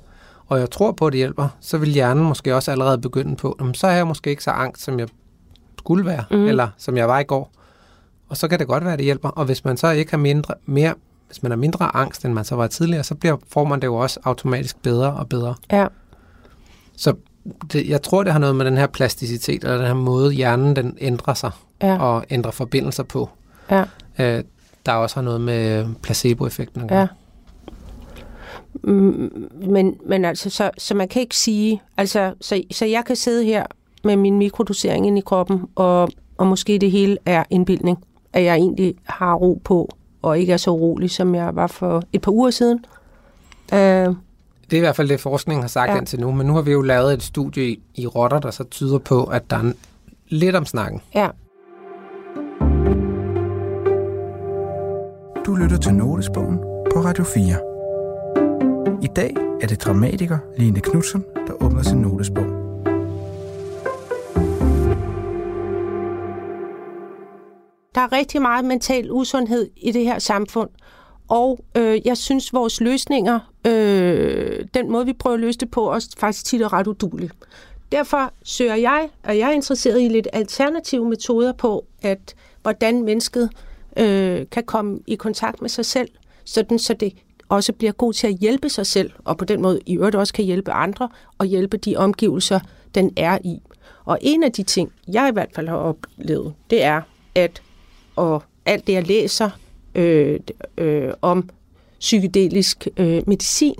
[0.46, 3.56] og jeg tror på, at det hjælper, så vil hjernen måske også allerede begynde på,
[3.60, 5.08] "Jamen, så er jeg måske ikke så angst, som jeg
[5.78, 6.46] skulle være, mm.
[6.46, 7.52] eller som jeg var i går.
[8.28, 9.28] Og så kan det godt være, at det hjælper.
[9.28, 10.94] Og hvis man så ikke har mindre, mere,
[11.26, 13.86] hvis man har mindre angst, end man så var tidligere, så bliver, får man det
[13.86, 15.54] jo også automatisk bedre og bedre.
[15.72, 15.86] ja.
[16.96, 17.14] Så
[17.72, 20.76] det, jeg tror, det har noget med den her plasticitet, eller den her måde, hjernen
[20.76, 21.50] den ændrer sig
[21.82, 21.98] ja.
[22.02, 23.30] og ændrer forbindelser på.
[23.70, 23.84] Ja.
[24.18, 24.44] Øh,
[24.86, 26.98] der også har noget med placeboeffekten at gøre.
[27.00, 27.06] Ja.
[28.82, 33.16] Mm, Men, men altså, så, så man kan ikke sige, altså, så, så jeg kan
[33.16, 33.66] sidde her
[34.04, 37.98] med min mikrodosering ind i kroppen, og, og måske det hele er indbildning,
[38.32, 39.88] at jeg egentlig har ro på,
[40.22, 42.84] og ikke er så urolig, som jeg var for et par uger siden.
[43.72, 44.16] Uh, Det
[44.72, 45.96] er i hvert fald det, forskningen har sagt Ja.
[45.98, 48.64] indtil nu, men nu har vi jo lavet et studie i, i rotter, der så
[48.64, 49.72] tyder på, at der er
[50.28, 51.00] lidt om snakken.
[51.14, 51.28] ja,
[55.50, 56.58] Du lytter til Notesbogen
[56.92, 59.02] på Radio 4.
[59.02, 62.44] I dag er det dramatiker Line Knudsen, der åbner sin notesbog.
[67.94, 70.70] der er rigtig meget mental usundhed i det her samfund,
[71.28, 75.90] og øh, jeg synes, vores løsninger, øh, den måde, vi prøver at løse det på,
[75.90, 77.30] er faktisk tit er ret udulig.
[77.92, 83.42] Derfor søger jeg, og jeg er interesseret i lidt alternative metoder på, at hvordan mennesket
[83.42, 86.08] øh, øh, kan komme i kontakt med sig selv,
[86.44, 87.12] sådan så det
[87.48, 90.32] også bliver god til at hjælpe sig selv, og på den måde i øvrigt også
[90.32, 92.60] kan hjælpe andre, og hjælpe de omgivelser,
[92.94, 93.62] den er i.
[94.04, 97.02] Og en af de ting, jeg i hvert fald har oplevet, det er,
[97.34, 97.62] at
[98.16, 99.50] og alt det, jeg læser
[99.94, 100.40] øh,
[100.78, 101.48] øh, om
[102.00, 103.74] psykedelisk øh, medicin,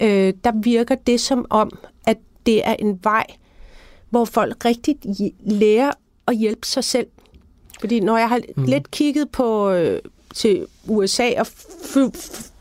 [0.00, 3.26] øh, der virker det som om, at det er en vej,
[4.10, 4.96] hvor folk rigtig
[5.40, 5.92] lærer
[6.26, 7.06] at hjælpe sig selv.
[7.82, 8.64] Fordi når jeg har mm.
[8.64, 9.98] lidt kigget på øh,
[10.34, 11.46] til USA og
[11.82, 12.10] fu-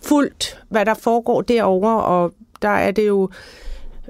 [0.03, 3.29] fulgt, hvad der foregår derovre, og der er det jo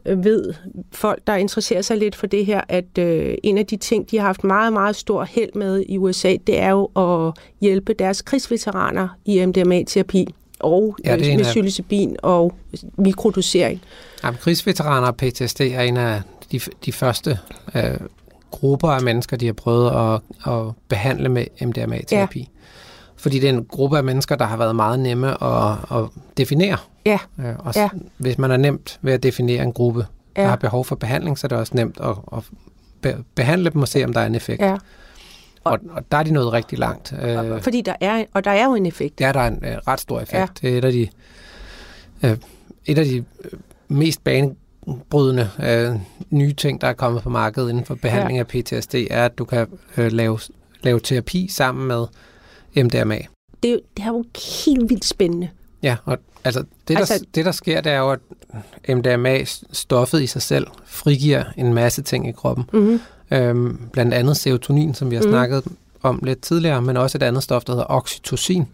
[0.05, 0.53] øh, ved
[0.91, 4.17] folk, der interesserer sig lidt for det her, at øh, en af de ting, de
[4.17, 6.85] har haft meget, meget stor held med i USA, det er jo
[7.27, 10.27] at hjælpe deres krigsveteraner i MDMA-terapi
[10.59, 12.53] og Ja, det er med af- psilocybin og
[12.97, 13.81] mikrodosering.
[14.23, 16.21] Jamen, krigsveteraner og PTSD er en af
[16.51, 17.39] de, de første
[17.75, 17.83] øh,
[18.51, 20.21] grupper af mennesker, de har prøvet at,
[20.53, 22.39] at behandle med MDMA-terapi.
[22.39, 22.45] Ja.
[23.15, 26.05] Fordi det er en gruppe af mennesker, der har været meget nemme at, at
[26.37, 26.77] definere.
[27.05, 27.81] Ja, Øh, og Ja.
[27.81, 27.89] ja.
[28.17, 30.47] hvis man er nemt ved at definere en gruppe, der Ja.
[30.49, 32.43] har behov for behandling, så er det også nemt at, at
[33.01, 34.61] be- behandle dem og se, om der er en effekt.
[34.61, 34.77] ja.
[35.63, 37.13] Og, og der er de nået rigtig langt.
[37.21, 39.21] Øh, Fordi der er, og der er jo en effekt.
[39.21, 40.33] er der er en øh, ret stor effekt.
[40.63, 40.67] Ja.
[40.69, 41.07] Det er et af de,
[42.23, 42.37] øh,
[42.85, 43.23] et af de øh,
[43.87, 44.23] mest
[44.85, 45.95] banebrydende øh,
[46.29, 48.43] nye ting, der er kommet på markedet inden for behandling ja.
[48.43, 48.47] af
[48.81, 49.67] PTSD, er, at du kan
[49.97, 50.39] øh, lave,
[50.83, 52.05] lave terapi sammen med
[52.83, 53.17] MDMA.
[53.63, 54.23] Det, er det er jo
[54.65, 55.49] helt vildt spændende.
[55.83, 58.19] Ja, og altså det, altså, Altså- der, det der sker, det er jo, at
[58.89, 62.65] MDMA-stoffet i sig selv frigiver en masse ting i kroppen.
[62.73, 62.99] Mm-hmm.
[63.31, 65.27] Øhm, blandt andet serotonin, som vi har Mm.
[65.27, 65.33] mm.
[65.33, 65.63] snakket
[66.03, 68.65] om lidt tidligere, men også et andet stof, der hedder oxytocin,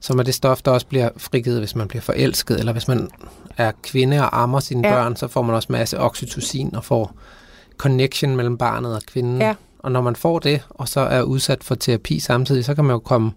[0.00, 3.08] som er det stof, der også bliver frigivet, hvis man bliver forelsket, eller hvis man
[3.58, 4.94] er kvinde og ammer sine Ja.
[4.94, 5.02] ja.
[5.02, 7.12] børn, så får man også masse oxytocin og får
[7.78, 9.40] connection mellem barnet og kvinden.
[9.40, 9.54] Ja.
[9.78, 12.94] Og når man får det, og så er udsat for terapi samtidig, så kan man
[12.94, 13.32] jo komme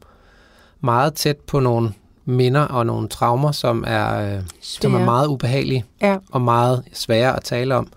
[0.81, 1.93] meget tæt på nogle
[2.25, 5.05] minder og nogle traumer, som er, øh, som er Svære.
[5.05, 7.88] meget ubehagelige Ja, og meget svære at tale om,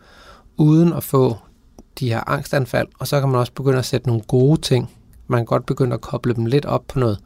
[0.56, 1.36] uden at få
[2.00, 2.88] de her angstanfald.
[2.98, 4.90] Og så kan man også begynde at sætte nogle gode ting.
[5.26, 7.18] Man kan godt begynde at koble dem lidt op på noget.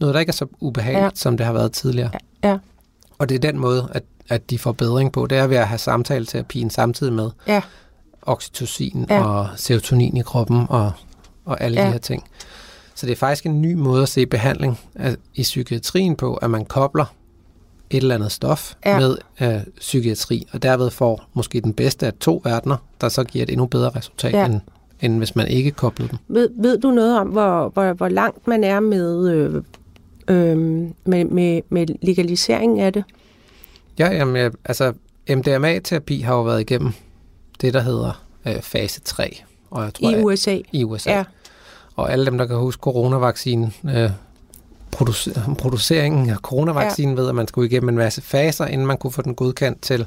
[0.00, 1.04] Noget, der ikke er så ubehageligt, Ja.
[1.04, 1.10] ja.
[1.14, 2.10] som det har været tidligere.
[2.44, 2.58] ja,
[3.18, 5.26] Og det er den måde, at, at de får bedring på.
[5.26, 7.62] Det er ved at have samtaleterapien samtidig med ja,
[8.22, 9.24] oxytocin Ja.
[9.24, 10.92] og serotonin i kroppen og,
[11.44, 11.86] og alle Ja.
[11.86, 12.24] de her ting.
[12.94, 16.50] Så det er faktisk en ny måde at se behandling af, i psykiatrien på, at
[16.50, 17.04] man kobler
[17.90, 18.98] et eller andet stof Ja.
[18.98, 23.42] med øh, psykiatri, og derved får måske den bedste af to verdener, der så giver
[23.42, 24.44] et endnu bedre resultat, Ja.
[24.46, 24.60] end,
[25.00, 26.18] end hvis man ikke kobler dem.
[26.28, 29.62] Ved, ved du noget om, hvor, hvor, hvor langt man er med øh,
[30.28, 33.04] øhm, med, med, med legalisering af det.
[33.98, 34.92] Ja, jamen, jeg, altså
[35.30, 36.92] MDMA-terapi har jo været igennem
[37.60, 39.42] det, der hedder øh, fase 3.
[39.70, 40.58] Og jeg tror, I at- USA.
[40.72, 41.10] I USA.
[41.10, 41.24] Ja.
[41.96, 44.10] Og alle dem, der kan huske coronavaccinen, øh,
[44.90, 47.20] producer, produceringen af coronavaccinen, ja.
[47.20, 50.06] ved, at man skulle igennem en masse faser, inden man kunne få den godkendt til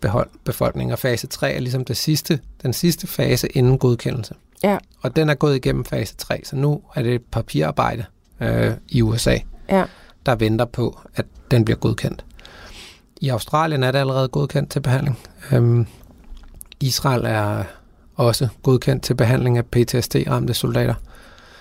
[0.00, 0.92] behold, befolkningen.
[0.92, 4.34] Og fase 3 er ligesom det sidste, den sidste fase inden godkendelse.
[4.62, 4.78] Ja.
[5.02, 8.04] Og den er gået igennem fase 3, så nu er det et papirarbejde
[8.40, 9.84] øh, i USA, Ja.
[10.26, 12.24] der venter på, at den bliver godkendt.
[13.22, 15.18] I Australien er det allerede godkendt til behandling.
[15.52, 15.86] Øhm,
[16.80, 17.64] Israel er
[18.16, 20.94] også godkendt til behandling af PTSD-ramte soldater.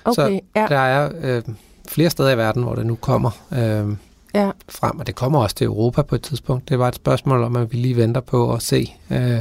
[0.05, 1.43] Okay, Så ja, Der er øh,
[1.89, 3.95] flere steder i verden, hvor det nu kommer øh,
[4.33, 4.51] ja.
[4.69, 6.69] frem, og det kommer også til Europa på et tidspunkt.
[6.69, 9.39] Det var et spørgsmål om, at vi lige venter på at se øh,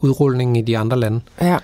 [0.00, 1.20] udrulningen i de andre lande.
[1.40, 1.58] Ja.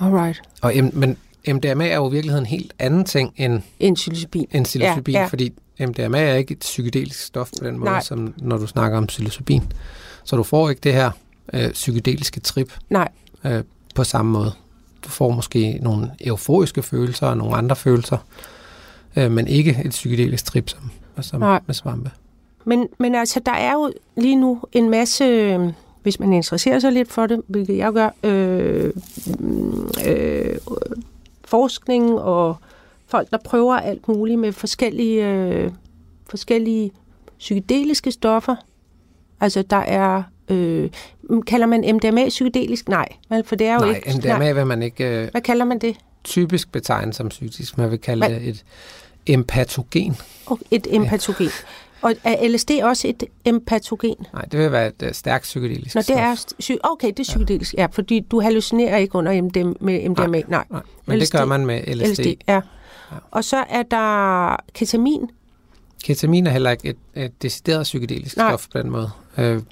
[0.00, 0.42] Alright.
[0.62, 1.16] Og, men
[1.48, 4.46] MDMA er jo i virkeligheden en helt anden ting end, En psilocybin.
[4.52, 5.20] end psilocybin, ja.
[5.20, 5.26] ja.
[5.26, 8.00] fordi MDMA er ikke et psykedelisk stof på den måde, Nej.
[8.00, 9.72] som når du snakker om psilocybin.
[10.24, 11.10] Så du får ikke det her
[11.52, 13.08] øh, psykedeliske trip Nej.
[13.44, 14.52] øh, på samme måde.
[15.04, 18.18] Du får måske nogle euforiske følelser og nogle andre følelser,
[19.16, 21.60] øh, men ikke et psykedelisk trip som, som Nej.
[21.66, 22.10] med svampe.
[22.64, 26.92] Men, men altså, der er jo lige nu en masse, øh, hvis man interesserer sig
[26.92, 28.92] lidt for det, hvilket jeg gør, øh,
[29.38, 30.58] mm, øh,
[31.44, 32.56] forskning og
[33.08, 35.70] folk, der prøver alt muligt med forskellige, øh,
[36.28, 36.90] forskellige
[37.38, 38.56] psykedeliske stoffer.
[39.40, 40.22] Altså, der er...
[40.48, 40.90] Øh,
[41.46, 42.88] kalder man MDMA psykedelisk?
[42.88, 44.12] Nej, vel, for det er jo Nej, ikke...
[44.18, 45.96] MDMA vil man ikke øh, Hvad kalder man det?
[46.24, 47.78] typisk betegne som psykisk.
[47.78, 48.40] Man vil kalde Hvad?
[48.40, 48.64] det et
[49.26, 50.16] empatogen.
[50.46, 51.50] Og Et empatogen.
[52.02, 54.16] Og er LSD også et empatogen?
[54.32, 56.16] Nej, det vil være et øh, stærkt psykedelisk Nå, det stof.
[56.18, 56.34] er...
[56.62, 57.74] Psy- okay, det er psykedelisk.
[57.74, 60.26] Ja, fordi du hallucinerer ikke under MDM, med MDMA.
[60.26, 60.42] Nej.
[60.48, 60.64] Nej.
[60.70, 61.32] Nej, men det LSD.
[61.38, 62.10] gør man med LSD.
[62.10, 62.60] LSD, ja.
[63.30, 65.30] Og så er der ketamin.
[66.04, 68.50] Ketamin er heller ikke et, et decideret psykedelisk Nej.
[68.50, 69.10] stof på den måde.
[69.38, 69.62] Øh,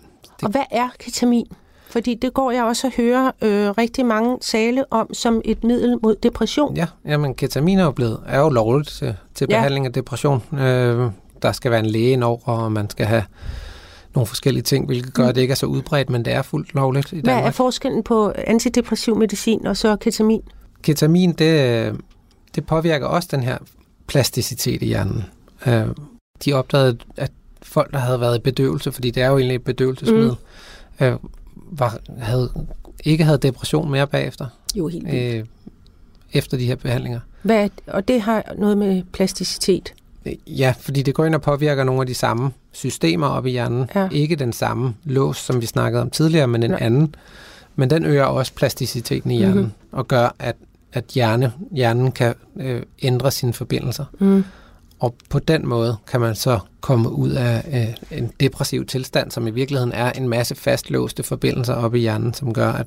[0.43, 1.47] Og hvad er ketamin?
[1.91, 5.99] Fordi det går jeg også at høre øh, rigtig mange tale om som et middel
[6.03, 6.77] mod depression.
[6.77, 9.57] ja, jamen ketamin er jo, blevet, er jo lovligt til, til Ja.
[9.57, 10.43] behandling af depression.
[10.59, 11.11] Øh,
[11.43, 13.25] der skal være en læge indover, og man skal have
[14.15, 16.75] nogle forskellige ting, hvilket gør, at det ikke er så udbredt, men det er fuldt
[16.75, 17.21] lovligt i Mm.
[17.23, 17.55] Hvad er Danmark.
[17.55, 20.43] forskellen på antidepressiv medicin og så ketamin?
[20.83, 21.97] Ketamin, det,
[22.55, 23.59] det påvirker også den her
[24.07, 25.25] plasticitet i hjernen.
[25.67, 25.87] Øh,
[26.45, 27.31] de opdagede, at
[27.63, 30.35] folk, der havde været i bedøvelse, fordi det er jo egentlig et bedøvelsesmiddel,
[31.01, 31.05] mm.
[31.07, 31.17] øh,
[31.71, 32.51] var, havde,
[33.05, 35.35] ikke havde depression mere bagefter, Jo, helt vildt.
[35.35, 35.45] øh,
[36.33, 37.21] efter de her behandlinger.
[37.43, 39.95] Hvad, og det har noget med plasticitet.
[40.47, 43.91] Ja, fordi det går ind og påvirker nogle af de samme systemer op i hjernen.
[43.95, 44.09] Ja.
[44.13, 46.79] Ikke den samme lås, som vi snakkede om tidligere, men en Nej.
[46.83, 47.15] anden.
[47.77, 49.65] Men den øger også plasticiteten i hjernen, Mhm.
[49.65, 49.99] mm-hmm.
[49.99, 50.57] og gør, at,
[50.95, 54.05] at hjerne, hjernen kan øh, ændre sine forbindelser.
[54.19, 54.45] Mm.
[54.99, 57.65] Og på den måde kan man så komme ud af
[58.11, 62.35] øh, en depressiv tilstand, som i virkeligheden er en masse fastlåste forbindelser op i hjernen,
[62.35, 62.87] som gør, at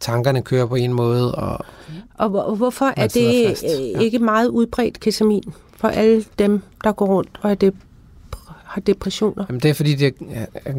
[0.00, 1.64] tankerne kører på en måde, og
[2.14, 3.98] Og, hvor, og hvorfor er det fast, øh, ja.
[3.98, 7.86] ikke meget udbredt ketamin for alle dem, der går rundt og er dep-
[8.64, 9.44] har depressioner?
[9.48, 10.72] jamen, det er fordi, det er, er,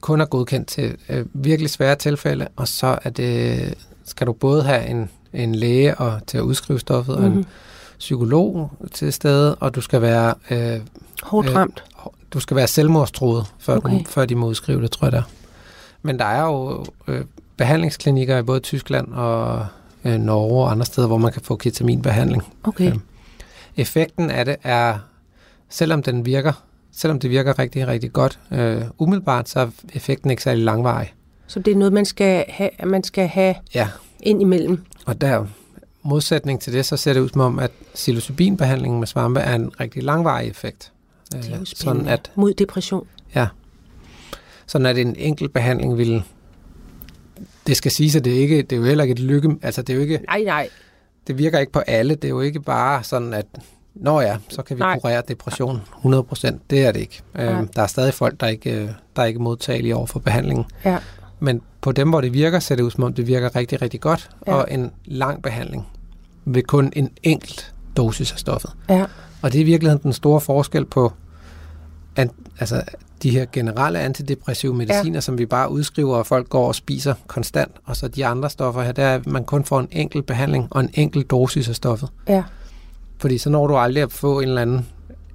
[0.00, 4.62] kun er godkendt til øh, virkelig svære tilfælde, og så er det, skal du både
[4.62, 7.30] have en, en læge og, til at udskrive stoffet, mm-hmm.
[7.32, 7.46] og en Mhm.
[7.98, 10.80] psykolog til stede, og du skal være øh,
[11.22, 11.84] Hårdt Øh, ramt.
[12.32, 13.88] du skal være selvmordstroet, før, okay.
[13.88, 13.98] Okay.
[13.98, 15.22] du, før de må udskrive det, tror jeg der.
[16.02, 17.24] Men der er jo øh,
[17.56, 19.66] behandlingsklinikker i både Tyskland og
[20.04, 22.42] øh, Norge og andre steder, hvor man kan få ketaminbehandling.
[22.64, 22.86] Okay.
[22.92, 22.96] øh,
[23.76, 24.98] Effekten af det er,
[25.68, 26.52] selvom den virker,
[26.92, 31.14] selvom det virker rigtig, rigtig godt øh, umiddelbart, så er effekten ikke særlig langvarig.
[31.46, 33.88] Så det er noget, man skal have, man skal have Ja,
[34.24, 34.84] ind imellem.
[35.06, 35.46] og der
[36.02, 39.80] modsætning til det, så ser det ud som om, at psilocybinbehandlingen med svampe er en
[39.80, 40.92] rigtig langvarig effekt.
[41.32, 43.06] Det er jo sådan at Mod depression.
[43.34, 43.46] Ja.
[44.66, 46.22] Sådan at en enkelt behandling vil...
[47.66, 49.56] Det skal siges, at det ikke, det er jo heller ikke et lykke...
[49.62, 50.20] Altså, det er jo ikke...
[50.28, 50.68] Nej, nej.
[51.26, 52.14] Det virker ikke på alle.
[52.14, 53.46] Det er jo ikke bare sådan, at...
[53.94, 54.98] Nå ja, så kan vi Nej.
[55.00, 56.54] Kurere depression 100%.
[56.70, 57.22] Det er det ikke.
[57.34, 60.64] Øhm, der er stadig folk, der ikke, øh, der er ikke modtagelige over for behandlingen.
[60.84, 60.98] Ja.
[61.44, 64.00] Men på dem, hvor det virker, ser det ud som om, det virker rigtig, rigtig
[64.00, 64.30] godt.
[64.46, 64.54] Ja.
[64.54, 65.86] Og en lang behandling
[66.44, 68.70] ved kun en enkelt dosis af stoffet.
[68.88, 69.04] Ja.
[69.42, 71.12] Og det er i virkeligheden den store forskel på
[72.16, 72.82] an, altså,
[73.22, 75.20] de her generelle antidepressive mediciner, ja.
[75.20, 77.72] som vi bare udskriver, og folk går og spiser konstant.
[77.84, 80.68] Og så de andre stoffer her, der er, at man kun får en enkelt behandling
[80.70, 82.08] og en enkelt dosis af stoffet.
[82.28, 82.44] Ja.
[83.18, 84.86] Fordi så når du aldrig at få en eller anden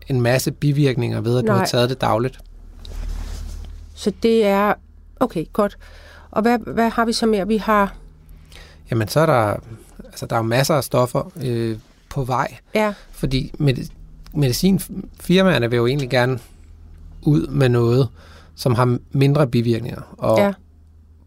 [0.07, 1.57] en masse bivirkninger ved, at du Nej.
[1.57, 2.39] har taget det dagligt.
[3.95, 4.74] Så det er...
[5.20, 5.78] Okay, godt.
[6.32, 7.47] Og hvad, hvad har vi så mere?
[7.47, 7.95] Vi har...
[8.91, 9.55] Jamen så er der,
[10.05, 11.78] altså, der er masser af stoffer øh,
[12.09, 13.74] på vej, Ja, fordi med
[14.34, 16.39] medicinfirmaerne vil jo egentlig gerne
[17.22, 18.07] ud med noget,
[18.55, 20.15] som har mindre bivirkninger.
[20.17, 20.53] Og Ja.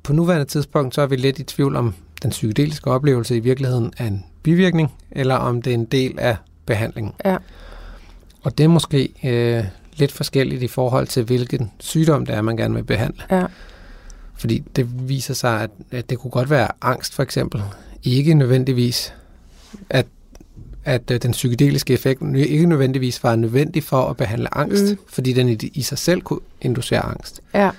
[0.02, 3.92] på nuværende tidspunkt, så er vi lidt i tvivl om den psykedeliske oplevelse i virkeligheden
[3.98, 6.36] er en bivirkning, eller om det er en del af
[6.66, 7.12] behandlingen.
[7.24, 7.36] Ja.
[8.42, 9.64] Og det er måske øh,
[9.96, 13.22] lidt forskelligt i forhold til, hvilken sygdom det er, man gerne vil behandle.
[13.30, 13.44] Ja.
[14.36, 17.62] Fordi det viser sig, at, at det kunne godt være angst for eksempel.
[18.02, 19.14] Ikke nødvendigvis,
[19.90, 20.06] at,
[20.84, 24.98] at øh, den psykedeliske effekt ikke nødvendigvis var nødvendig for at behandle angst, mm.
[25.08, 27.40] fordi den i, i sig selv kunne inducere angst.
[27.54, 27.70] Ja.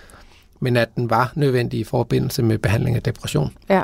[0.60, 3.54] Men at den var nødvendig i forbindelse med behandling af depression.
[3.70, 3.84] Ja.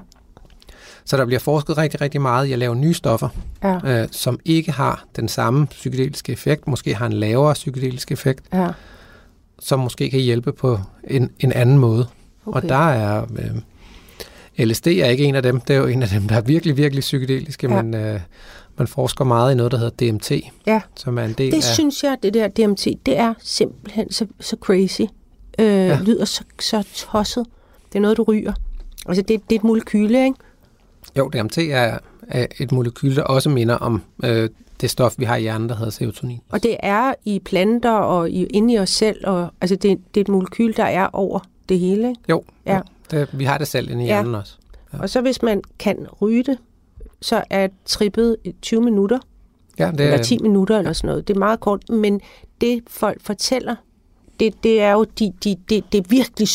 [1.06, 3.30] Så der bliver forsket rigtig, rigtig meget i at lave nye stoffer,
[3.64, 4.02] Ja.
[4.04, 8.68] øh, som ikke har den samme psykedeliske effekt, måske har en lavere psykedelisk effekt, Ja.
[9.60, 12.08] som måske kan hjælpe på en, en anden måde.
[12.50, 12.62] Okay.
[12.64, 13.22] Og der er...
[14.58, 15.62] Øh, LSD er ikke en af dem.
[15.62, 17.82] Det er jo en af dem, der er virkelig, virkelig psykedeliske, Ja.
[17.82, 18.20] men øh,
[18.78, 20.32] man forsker meget i noget, der hedder DMT,
[20.68, 20.82] Ja.
[20.96, 21.64] som er en del Det af...
[21.64, 25.02] synes jeg, det der DMT, det er simpelthen så, så crazy.
[25.60, 25.66] Øh.
[25.66, 26.00] Ja.
[26.06, 27.46] Lyder så, så tosset.
[27.94, 28.54] Det er noget, du ryger.
[29.08, 30.36] Altså, det, det er et molekyle, ikke?
[31.18, 31.98] Jo, DMT er,
[32.28, 34.50] er et molekyl, der også minder om øh,
[34.82, 36.40] det stof, vi har i hjernen, der hedder serotonin.
[36.50, 39.28] Og det er i planter og i, inde i os selv.
[39.28, 41.40] Og, altså, det, det er et molekyl, der er over
[41.70, 42.22] det hele, ikke?
[42.30, 42.80] Jo, Ja.
[43.12, 44.14] det, vi har det selv inde i Ja.
[44.14, 44.56] hjernen også.
[44.94, 45.00] Ja.
[45.02, 46.58] Og så hvis man kan ryge det,
[47.22, 49.20] så er trippet i 20 minutter,
[49.80, 51.28] Ja, det, eller 10 minutter eller sådan noget.
[51.28, 52.22] Det er meget kort, men
[52.62, 53.76] det folk fortæller,
[54.40, 56.48] det, det er jo de, de, det, det er virkelig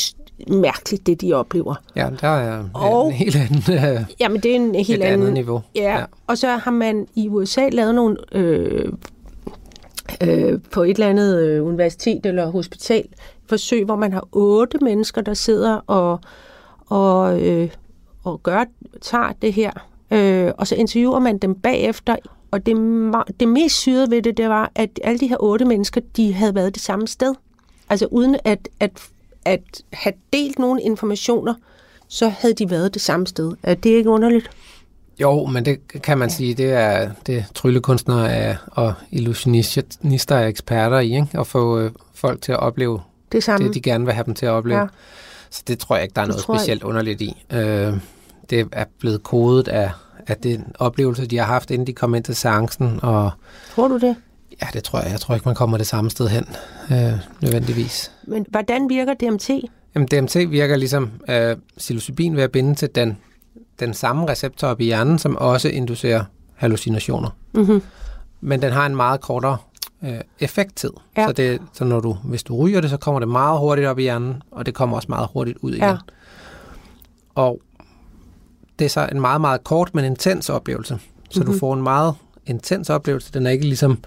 [0.48, 1.74] mærkeligt, det de oplever.
[1.96, 5.20] ja, der er Og- en helt anden, øh, Jamen, det er en helt et anden...
[5.20, 5.62] andet niveau.
[5.74, 8.92] Ja, ja, og så har man i USA lavet nogle øh,
[10.22, 13.04] øh, på et eller andet øh, universitet eller hospital
[13.46, 16.20] forsøg, hvor man har otte mennesker, der sidder og,
[16.86, 17.70] og, øh,
[18.24, 18.64] og gør,
[19.00, 19.70] tager det her,
[20.10, 22.16] øh, og så interviewer man dem bagefter,
[22.50, 22.76] og det,
[23.40, 26.54] det mest syrede ved det, det var, at alle de her otte mennesker, de havde
[26.54, 27.34] været det samme sted.
[27.88, 29.08] Altså uden at, at,
[29.44, 29.60] at
[29.92, 31.54] have delt nogle informationer,
[32.08, 33.52] så havde de været det samme sted.
[33.62, 34.50] Er det ikke underligt?
[35.20, 40.98] Jo, men det kan man sige, det er det tryllekunstnere er, og illusionister er eksperter
[40.98, 41.28] i, ikke?
[41.38, 43.00] at få øh, folk til at opleve
[43.34, 43.66] Det samme.
[43.66, 44.80] det, de gerne vil have dem til at opleve.
[44.80, 44.86] Ja.
[45.50, 47.44] Så det tror jeg ikke, der er Det noget tror jeg specielt underligt i.
[47.52, 47.92] Øh,
[48.50, 49.90] det er blevet kodet af,
[50.26, 53.30] af den oplevelse, de har haft, inden de kom ind til seancen, og
[53.74, 54.16] Tror du det?
[54.62, 55.10] ja, det tror jeg.
[55.10, 56.46] Jeg tror ikke, man kommer det samme sted hen,
[56.90, 58.10] øh, nødvendigvis.
[58.22, 59.50] Men hvordan virker DMT?
[59.94, 63.16] Jamen, DMT virker ligesom øh, psilocybin ved at binde til den,
[63.80, 66.24] den samme receptor op i hjernen, som også inducerer
[66.54, 67.30] hallucinationer.
[67.54, 67.82] Mm-hmm.
[68.40, 69.56] Men den har en meget kortere
[70.04, 70.90] øh, effekttid.
[71.16, 71.26] Ja.
[71.26, 73.98] Så, det, så når du, hvis du ryger det, så kommer det meget hurtigt op
[73.98, 75.84] i hjernen, og det kommer også meget hurtigt ud igen.
[75.84, 75.96] Ja.
[77.34, 77.60] Og
[78.78, 80.98] det er så en meget, meget kort, men intens oplevelse.
[81.30, 81.48] Så mm-hmm.
[81.48, 81.52] Mhm.
[81.52, 82.14] du får en meget
[82.46, 83.32] intens oplevelse.
[83.32, 83.98] Den er ikke ligesom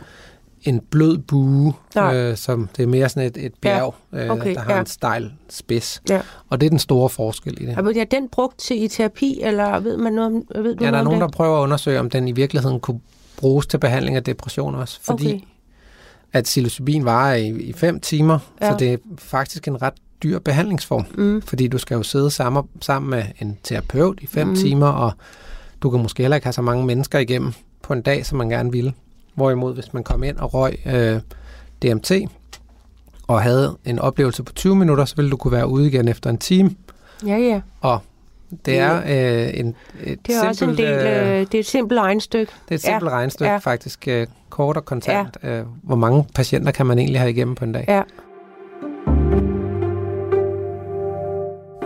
[0.61, 2.15] en blød bue, Nej.
[2.15, 4.31] øh, som det er mere sådan et, et bjerg, ja.
[4.31, 4.79] Okay, øh, der har ja.
[4.79, 6.01] en stejl spids.
[6.09, 6.21] Ja.
[6.49, 7.97] Og det er den store forskel i det.
[7.97, 10.97] Er den brugt til i terapi, eller ved man noget om, ved du Ja, der
[10.97, 12.99] er nogen, der prøver at undersøge, om den i virkeligheden kunne
[13.37, 14.99] bruges til behandling af depression også.
[15.01, 15.39] Fordi Okay.
[16.38, 18.71] At psilocybin varer i, i fem timer, Ja.
[18.71, 21.05] så det er faktisk en ret dyr behandlingsform.
[21.17, 21.41] Mm.
[21.41, 24.55] Fordi du skal jo sidde sammen, sammen med en terapeut i fem mm.
[24.55, 25.11] timer, og
[25.81, 28.49] du kan måske heller ikke have så mange mennesker igennem på en dag, som man
[28.49, 28.93] gerne ville.
[29.35, 31.19] Hvorimod, hvis man kom ind og røg øh,
[31.83, 32.11] DMT,
[33.27, 36.29] og havde en oplevelse på 20 minutter, så ville du kunne være ude igen efter
[36.29, 36.71] en time.
[37.25, 37.61] Ja, ja.
[37.81, 37.99] Og
[38.65, 41.99] det er øh, en, et Det er også en del, øh, det er et simpelt
[41.99, 42.51] regnestykke.
[42.65, 43.57] det er et simpelt ja, regnestykke, ja.
[43.57, 45.37] faktisk øh, kort og kontant.
[45.43, 45.49] Ja.
[45.49, 47.85] Øh, hvor mange patienter kan man egentlig have igennem på en dag?
[47.87, 48.01] Ja.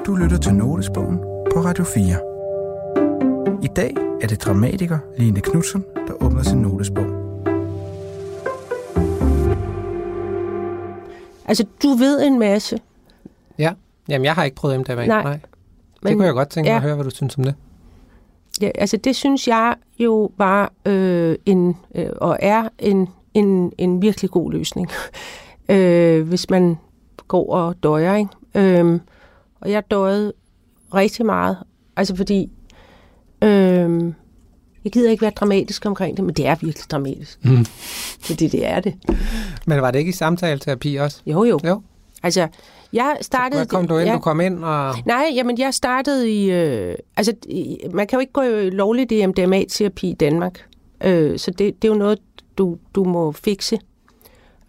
[0.06, 1.18] Du lytter til Notesbogen
[1.54, 2.04] på Radio 4.
[3.64, 7.06] I dag er det dramatiker Line Knudsen, der åbner sin notesbog.
[11.48, 12.80] Altså, du ved en masse.
[13.58, 13.74] Ja.
[14.10, 15.06] Jamen, jeg har ikke prøvet MDMA.
[15.06, 15.24] Nej.
[15.24, 15.40] Nej.
[16.02, 16.76] Det Men, kunne jeg godt tænke mig ja.
[16.76, 17.56] at høre, hvad du synes om det.
[18.62, 24.02] ja, altså, det synes jeg jo var øh, en, øh, og er en, en, en
[24.02, 24.90] virkelig god løsning.
[25.70, 26.78] øh, hvis man
[27.28, 28.80] går og døjer, ikke?
[28.80, 29.00] Øh,
[29.62, 30.34] og jeg døjede
[30.94, 31.58] rigtig meget.
[31.96, 32.52] Altså, fordi...
[33.44, 34.14] Øh,
[34.84, 37.46] jeg gider ikke være dramatisk omkring det, men det er virkelig dramatisk.
[37.46, 37.66] Mm.
[38.20, 38.94] Fordi det er det.
[39.68, 41.22] Men var det ikke i samtaleterapi også?
[41.26, 41.60] Jo, jo.
[41.66, 41.82] Jo.
[42.24, 42.48] Altså,
[42.94, 43.60] jeg startede...
[43.60, 44.10] Hvad kom du ind?
[44.10, 44.16] Ja.
[44.16, 44.96] Du kom ind og...
[45.06, 46.52] Nej, jamen jeg startede i...
[46.52, 48.42] Øh, altså, i, man kan jo ikke gå
[48.72, 50.66] lovligt i MDMA-terapi i Danmark.
[51.04, 52.20] Øh, så det, det er jo noget,
[52.58, 53.80] du, du må fikse.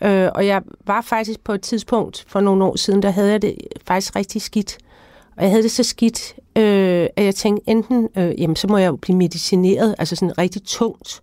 [0.02, 3.42] Øh, og jeg var faktisk på et tidspunkt for nogle år siden, der havde jeg
[3.42, 4.78] det faktisk rigtig skidt.
[5.36, 8.78] Og jeg havde det så skidt, øh, at jeg tænkte, enten, øh, jamen så må
[8.78, 11.22] jeg jo blive medicineret, altså sådan rigtig tungt.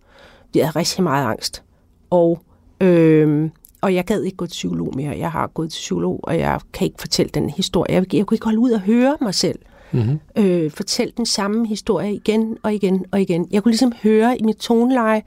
[0.54, 1.62] Jeg havde rigtig meget angst.
[2.10, 2.42] Og
[2.80, 3.50] Øh,
[3.80, 5.18] og jeg gad ikke gå til psykolog mere.
[5.18, 7.94] Jeg har gået til psykolog, og jeg kan ikke fortælle den historie.
[7.94, 9.58] Jeg, jeg kunne ikke holde ud og høre mig selv.
[9.92, 10.20] Mm-hmm.
[10.36, 13.48] Øh, fortælle den samme historie igen og igen og igen.
[13.50, 15.22] Jeg kunne ligesom høre i mit toneleje,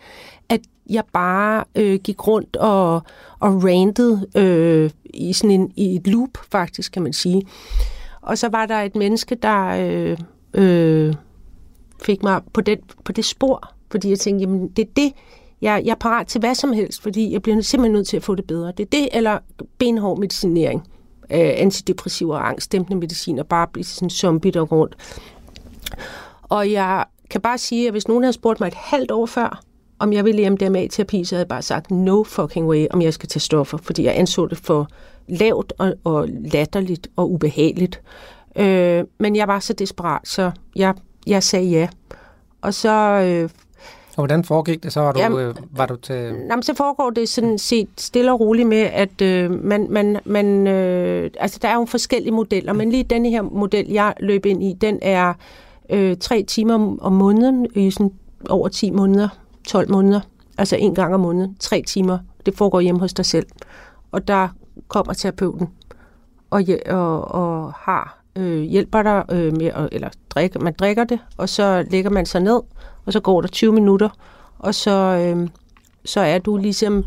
[0.49, 2.93] at jeg bare øh, gik rundt og,
[3.39, 7.47] og rantede øh, i sådan en, i et loop, faktisk, kan man sige.
[8.21, 10.17] Og så var der et menneske, der øh,
[10.53, 11.13] øh,
[12.03, 15.13] fik mig på, den, på det spor, fordi jeg tænkte, jamen det er det,
[15.63, 18.23] jeg, jeg er parat til hvad som helst, fordi jeg bliver simpelthen nødt til at
[18.23, 18.71] få det bedre.
[18.77, 19.39] Det er det, eller
[19.77, 20.87] benhård medicinering,
[21.31, 24.95] øh, antidepressiv og angstdæmpende medicin, og bare blive sådan zombie der rundt.
[26.43, 29.63] Og jeg kan bare sige, at hvis nogen havde spurgt mig et halvt år før,
[29.99, 33.29] om jeg ville MDMA-terapi, så havde jeg bare sagt no fucking way, om jeg skal
[33.29, 34.87] tage stoffer, fordi jeg anså det for
[35.27, 38.01] lavt og, og latterligt og ubehageligt.
[38.55, 40.93] Øh, men jeg var så desperat, så jeg,
[41.27, 41.87] jeg sagde ja.
[42.61, 42.91] Og så...
[42.91, 43.49] Øh,
[44.17, 45.01] og hvordan foregik det så?
[45.01, 46.15] Var du, jamen, øh, var du til...
[46.49, 49.87] Jamen, så foregår det sådan set stille og roligt med, at øh, man...
[49.89, 54.13] man, man øh, altså, der er jo forskellige modeller, men lige denne her model, jeg
[54.19, 55.33] løb ind i, den er
[55.89, 58.11] øh, tre timer om, om måneden, i sådan
[58.49, 59.29] over 10 måneder,
[59.67, 60.21] 12 måneder,
[60.57, 62.17] altså en gang om måneden, tre timer.
[62.45, 63.45] Det foregår hjemme hos dig selv.
[64.11, 64.47] Og der
[64.87, 65.69] kommer terapeuten
[66.49, 71.19] og, og, og har øh, hjælper dig øh, med, at, eller drikker, man drikker det,
[71.37, 72.59] og så lægger man sig ned,
[73.05, 74.09] og så går der 20 minutter,
[74.59, 75.49] og så, øh,
[76.05, 77.03] så er du ligesom...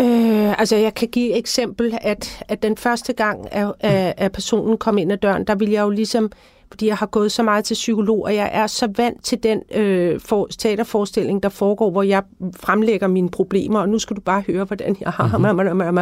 [0.00, 3.74] Øh, altså, jeg kan give et eksempel, at, at den første gang, at,
[4.16, 6.30] at personen kom ind ad døren, der ville jeg jo ligesom
[6.70, 9.62] fordi jeg har gået så meget til psykolog, og jeg er så vant til den
[9.74, 12.22] øh, for, teaterforestilling, der foregår, hvor jeg
[12.56, 15.98] fremlægger mine problemer, og nu skal du bare høre, hvordan jeg har mm-hmm.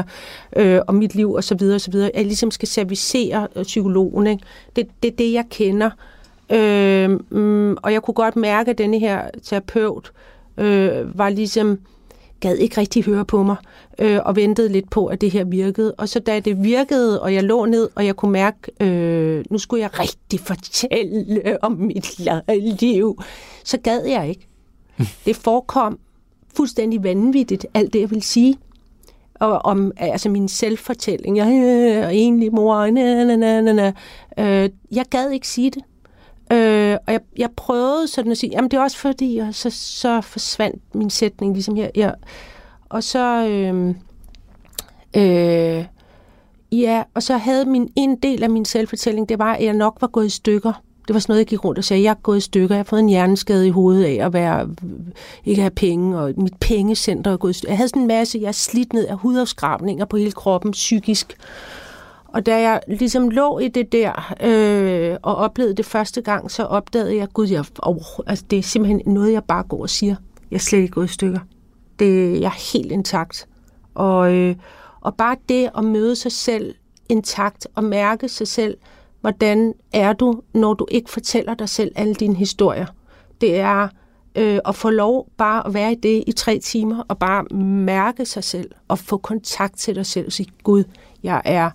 [0.56, 2.10] øh, og mit liv, og så videre, og så videre.
[2.14, 4.26] Jeg ligesom skal servicere øh, psykologen.
[4.26, 4.42] Ikke?
[4.76, 5.90] Det, det er det, jeg kender.
[6.52, 7.18] Øh,
[7.82, 10.12] og jeg kunne godt mærke, at denne her terapeut
[10.58, 11.78] øh, var ligesom
[12.40, 13.56] gad ikke rigtig høre på mig,
[13.98, 15.94] øh, og ventede lidt på, at det her virkede.
[15.94, 19.58] Og så da det virkede, og jeg lå ned, og jeg kunne mærke, øh, nu
[19.58, 22.18] skulle jeg rigtig fortælle om mit
[22.80, 23.22] liv,
[23.64, 24.48] så gad jeg ikke.
[25.26, 25.98] Det forekom
[26.56, 28.56] fuldstændig vanvittigt, alt det, jeg vil sige.
[29.34, 33.92] Og om altså min selvfortælling, jeg er egentlig mor, na, na, na, na.
[34.38, 35.82] Øh, jeg gad ikke sige det.
[36.52, 39.70] Øh, og jeg, jeg prøvede sådan at sige, jamen det er også fordi, og så,
[39.70, 41.90] så forsvandt min sætning ligesom her.
[41.94, 42.14] Jeg,
[42.88, 43.94] og så, øh,
[45.16, 45.84] øh,
[46.72, 49.96] ja, og så havde min, en del af min selvfortælling, det var, at jeg nok
[50.00, 50.82] var gået i stykker.
[51.08, 52.78] Det var sådan noget, jeg gik rundt og sagde, jeg er gået i stykker, jeg
[52.78, 54.68] har fået en hjerneskade i hovedet af at være,
[55.44, 57.72] ikke have penge, og mit pengecenter er gået i stykker.
[57.72, 61.36] Jeg havde sådan en masse, jeg er slidt ned af hudafskrabninger på hele kroppen, psykisk.
[62.28, 66.64] Og da jeg ligesom lå i det der øh, og oplevede det første gang, så
[66.64, 70.16] opdagede jeg, gud, jeg, oh, altså, det er simpelthen noget, jeg bare går og siger.
[70.50, 71.40] Jeg er slet ikke gået i stykker.
[71.98, 73.48] Det, jeg er helt intakt.
[73.94, 74.56] Og, øh,
[75.00, 76.74] og bare det at møde sig selv
[77.08, 78.76] intakt og mærke sig selv,
[79.20, 82.86] hvordan er du, når du ikke fortæller dig selv alle dine historier.
[83.40, 83.88] Det er
[84.34, 88.26] øh, at få lov bare at være i det i tre timer og bare mærke
[88.26, 90.84] sig selv og få kontakt til dig selv og sige, Gud,
[91.22, 91.70] jeg er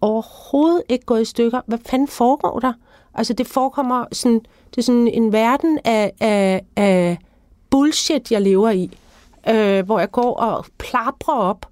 [0.00, 1.60] overhovedet ikke gået i stykker.
[1.66, 2.72] Hvad fanden foregår der?
[3.14, 4.40] Altså, det forekommer sådan,
[4.70, 7.18] det er sådan en verden af, af, af
[7.70, 8.98] bullshit, jeg lever i,
[9.48, 11.66] øh, hvor jeg går og plaprer op,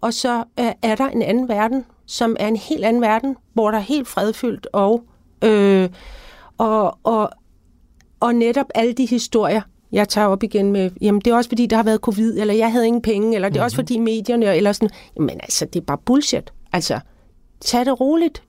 [0.00, 3.70] og så øh, er der en anden verden, som er en helt anden verden, hvor
[3.70, 5.02] der er helt fredfyldt, og,
[5.44, 5.88] øh,
[6.58, 7.30] og, og,
[8.20, 9.62] og netop alle de historier,
[9.92, 12.54] jeg tager op igen med, jamen det er også fordi, der har været covid, eller
[12.54, 13.64] jeg havde ingen penge, eller det er mm-hmm.
[13.64, 16.52] også fordi medierne, eller sådan, jamen altså, det er bare bullshit.
[16.72, 17.00] Altså,
[17.64, 18.42] tag det roligt.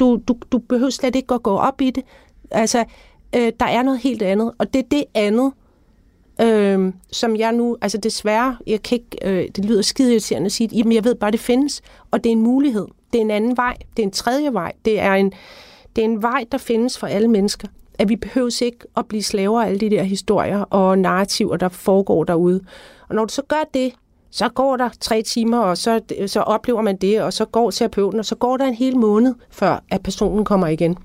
[0.00, 2.04] Du, du, du behøver slet ikke at gå op i det.
[2.50, 2.84] Altså,
[3.36, 5.52] øh, der er noget helt andet, og det er det andet,
[6.40, 10.52] øh, som jeg nu, altså desværre, jeg kan ikke, øh, det lyder skide irriterende at
[10.52, 12.86] sige, jamen jeg ved bare, det findes, og det er en mulighed.
[13.12, 15.32] Det er en anden vej, det er en tredje vej, det er en,
[15.96, 17.68] det er en vej, der findes for alle mennesker.
[17.98, 21.68] At vi behøver ikke at blive slaver af alle de der historier og narrativer, der
[21.68, 22.60] foregår derude.
[23.08, 23.92] Og når du så gør det,
[24.36, 28.20] så går der tre timer, og så, så oplever man det, og så går terapeuten,
[28.20, 30.98] og så går der en hel måned, før at personen kommer igen.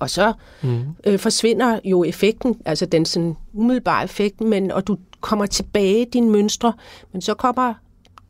[0.00, 0.32] Og så
[0.62, 0.80] mm.
[1.06, 6.30] øh, forsvinder jo effekten, altså den sådan umiddelbare effekt, men, og du kommer tilbage dine
[6.30, 6.72] mønstre,
[7.12, 7.74] men så kommer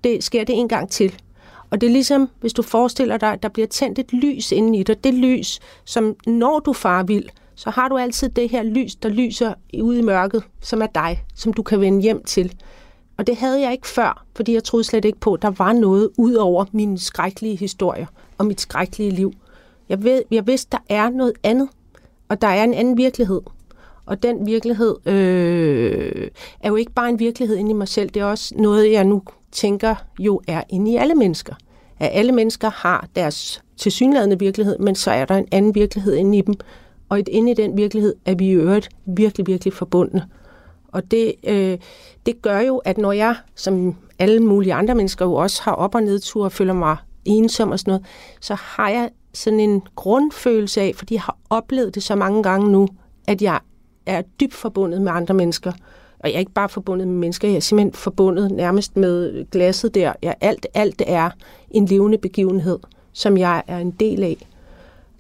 [0.05, 1.15] det, sker det en gang til.
[1.71, 4.75] Og det er ligesom, hvis du forestiller dig, at der bliver tændt et lys inden
[4.75, 5.05] i dig.
[5.05, 9.09] Det lys, som når du far vild, så har du altid det her lys, der
[9.09, 12.53] lyser ude i mørket, som er dig, som du kan vende hjem til.
[13.19, 15.73] Og det havde jeg ikke før, fordi jeg troede slet ikke på, at der var
[15.73, 18.07] noget ud over mine skrækkelige historier
[18.39, 19.33] og mit skrækkelige liv.
[19.89, 21.69] Jeg, ved, jeg vidste, der er noget andet,
[22.29, 23.41] og der er en anden virkelighed.
[24.07, 26.29] Og den virkelighed øh,
[26.61, 29.05] er jo ikke bare en virkelighed inde i mig selv, det er også noget, jeg
[29.05, 31.55] nu tænker jo er inde i alle mennesker.
[31.99, 36.39] At alle mennesker har deres tilsyneladende virkelighed, men så er der en anden virkelighed inde
[36.39, 36.55] i dem.
[37.09, 40.29] Og inde i den virkelighed er vi i øvrigt virkelig, virkelig forbundne.
[40.97, 41.79] Og det, øh,
[42.27, 45.95] det gør jo, at når jeg, som alle mulige andre mennesker jo også har op-
[45.95, 48.07] og nedtur og føler mig ensom og sådan noget,
[48.41, 52.71] så har jeg sådan en grundfølelse af, fordi jeg har oplevet det så mange gange
[52.73, 52.89] nu,
[53.27, 53.61] at jeg
[54.07, 55.73] er dybt forbundet med andre mennesker.
[56.19, 59.95] Og jeg er ikke bare forbundet med mennesker, jeg er simpelthen forbundet nærmest med glasset
[59.95, 60.13] der.
[60.23, 61.31] Jeg, alt, alt er
[61.71, 62.79] en levende begivenhed,
[63.13, 64.49] som jeg er en del af.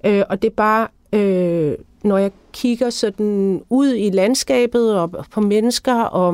[0.04, 1.74] Øh, og det er bare, øh,
[2.06, 6.28] når jeg kigger sådan ud i landskabet og på mennesker, og,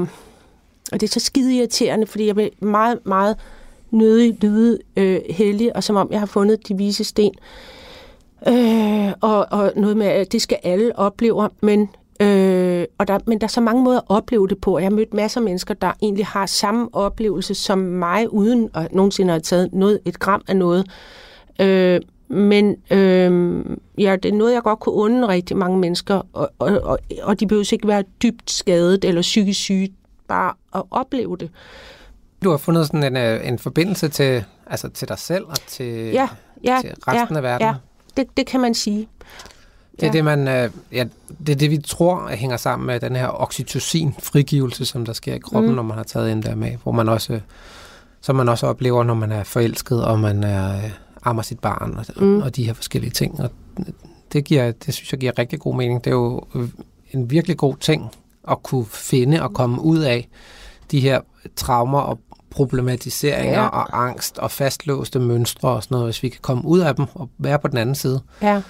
[0.93, 3.37] og det er så skide irriterende, fordi jeg vil meget, meget
[3.91, 7.35] nødig lyde øh, heldig, og som om jeg har fundet de vise sten.
[8.49, 11.81] Øh, og, og noget med, at det skal alle opleve, men,
[12.20, 14.79] øh, og der, men der er så mange måder at opleve det på.
[14.79, 18.95] Jeg har mødt masser af mennesker, der egentlig har samme oplevelse som mig, uden at
[18.95, 20.87] nogensinde have taget noget, et gram af noget.
[21.61, 23.64] Øh, men øh,
[23.99, 27.41] ja, det er noget, jeg godt kunne undre rigtig mange mennesker, og, og, og, og
[27.41, 29.93] de behøver ikke være dybt skadet eller psykisk syge,
[30.29, 31.51] bare at opleve det.
[32.45, 36.11] Du har fundet sådan en, øh, en forbindelse til, altså til dig selv og til,
[36.12, 36.29] ja,
[36.64, 37.66] ja, til resten ja, af verden.
[37.66, 37.75] Ja,
[38.16, 39.09] det, det kan man sige.
[39.93, 40.12] Det er, ja.
[40.12, 41.05] det, man, øh, ja,
[41.47, 45.39] det er det, vi tror hænger sammen med den her oxytocin-frigivelse, som der sker i
[45.39, 45.77] kroppen, mm.
[45.77, 47.41] når man har taget en der med, hvor man også,
[48.20, 50.91] som man også oplever, når man er forelsket, og man er, øh,
[51.25, 52.43] ammer sit barn, og, mm.
[52.43, 53.41] og de her forskellige ting.
[53.41, 53.51] Og
[54.33, 56.05] det, giver, det synes jeg giver rigtig god mening.
[56.05, 56.43] Det er jo
[57.11, 58.11] en virkelig god ting
[58.49, 60.29] at kunne finde og komme ud af
[60.91, 61.20] de her
[61.57, 62.18] traumer og
[62.51, 63.66] problematiseringer ja.
[63.66, 67.07] og angst og fastlåste mønstre og sådan noget, hvis vi kan komme ud af dem
[67.14, 68.20] og være på den anden side.
[68.43, 68.62] Ja.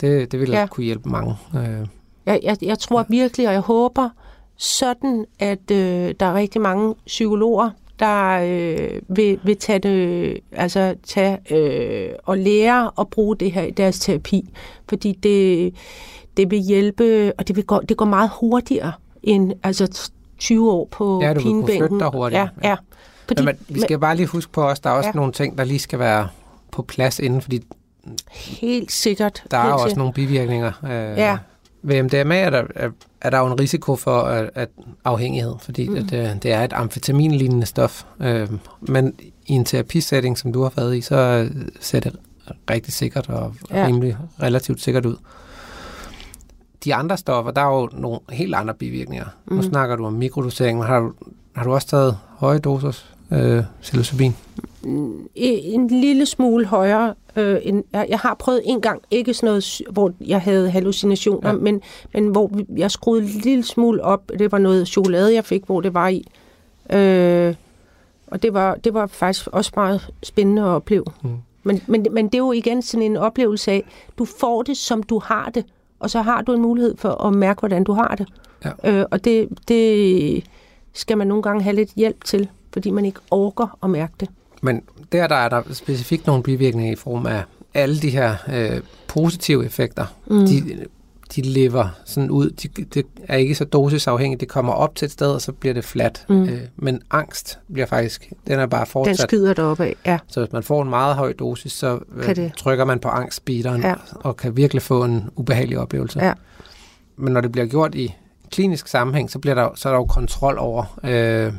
[0.00, 0.66] Det, det vil ja.
[0.66, 1.36] kunne hjælpe mange.
[1.54, 1.86] Øh.
[2.26, 4.08] Jeg, jeg, jeg tror virkelig, og jeg håber
[4.56, 10.94] sådan, at øh, der er rigtig mange psykologer, der øh, vil, vil tage det, altså
[11.06, 14.50] tage øh, og lære at bruge det her i deres terapi,
[14.88, 15.74] fordi det,
[16.36, 18.92] det vil hjælpe, og det, vil gå, det går meget hurtigere
[19.22, 21.82] end altså 20 år på ja, du pinebænken.
[21.82, 22.48] Ja, du dig hurtigere.
[22.62, 22.76] Ja, ja.
[23.26, 25.16] Fordi, men, vi skal men, bare lige huske på os, der er også ja.
[25.16, 26.28] nogle ting, der lige skal være
[26.70, 27.62] på plads inden, fordi
[28.30, 29.44] Helt sikkert.
[29.50, 29.98] Der er helt også sikkert.
[29.98, 30.72] nogle bivirkninger.
[30.84, 31.38] Øh, ja.
[31.82, 32.90] Ved MDMA er der, er,
[33.20, 34.68] er der jo en risiko for at, at
[35.04, 35.94] afhængighed, fordi mm.
[35.94, 38.04] det, øh, det er et amfetaminlignende stof.
[38.20, 38.48] Øh,
[38.80, 39.14] men
[39.46, 41.48] i en terapisætning, som du har været i, så
[41.80, 42.16] ser det
[42.70, 43.86] rigtig sikkert og ja.
[43.86, 45.16] rimelig relativt sikkert ud.
[46.84, 49.26] De andre stoffer, der er jo nogle helt andre bivirkninger.
[49.46, 49.56] Mm.
[49.56, 51.12] Nu snakker du om mikrodosering, men har du,
[51.56, 52.92] har du også taget høje doser
[53.30, 54.36] øh, psilocybin?
[54.84, 57.14] En lille smule højere.
[57.36, 61.50] Øh, en, jeg, jeg har prøvet en gang, ikke sådan noget, hvor jeg havde hallucinationer,
[61.50, 61.56] ja.
[61.56, 64.30] men, men hvor jeg skruede en lille smule op.
[64.38, 66.26] Det var noget chokolade, jeg fik, hvor det var i.
[66.90, 67.54] Øh,
[68.26, 71.04] og det var, det var faktisk også meget spændende at opleve.
[71.22, 71.30] Mm.
[71.62, 73.84] Men, men, men det er jo igen sådan en oplevelse af,
[74.18, 75.64] du får det, som du har det,
[76.00, 78.28] og så har du en mulighed for at mærke, hvordan du har det.
[78.64, 78.98] Ja.
[79.00, 80.44] Øh, og det, det
[80.92, 84.28] skal man nogle gange have lidt hjælp til, fordi man ikke orker at mærke det.
[84.60, 84.82] Men
[85.12, 87.42] der, der er der specifikt nogle bivirkninger i form af
[87.74, 90.06] alle de her øh, positive effekter.
[90.26, 90.46] Mm.
[90.46, 90.86] De,
[91.36, 92.50] de lever sådan ud.
[92.50, 94.40] De, det er ikke så dosisafhængigt.
[94.40, 96.24] Det kommer op til et sted, og så bliver det fladt.
[96.28, 96.42] Mm.
[96.42, 99.18] Øh, men angst bliver faktisk, den er bare fortsat.
[99.18, 100.18] Den skyder deroppe af, ja.
[100.28, 103.94] Så hvis man får en meget høj dosis, så øh, trykker man på angstbeateren ja.
[104.14, 106.24] og kan virkelig få en ubehagelig oplevelse.
[106.24, 106.32] Ja.
[107.16, 108.14] Men når det bliver gjort i
[108.50, 110.98] klinisk sammenhæng, så, bliver der, så er der jo kontrol over...
[111.04, 111.52] Øh,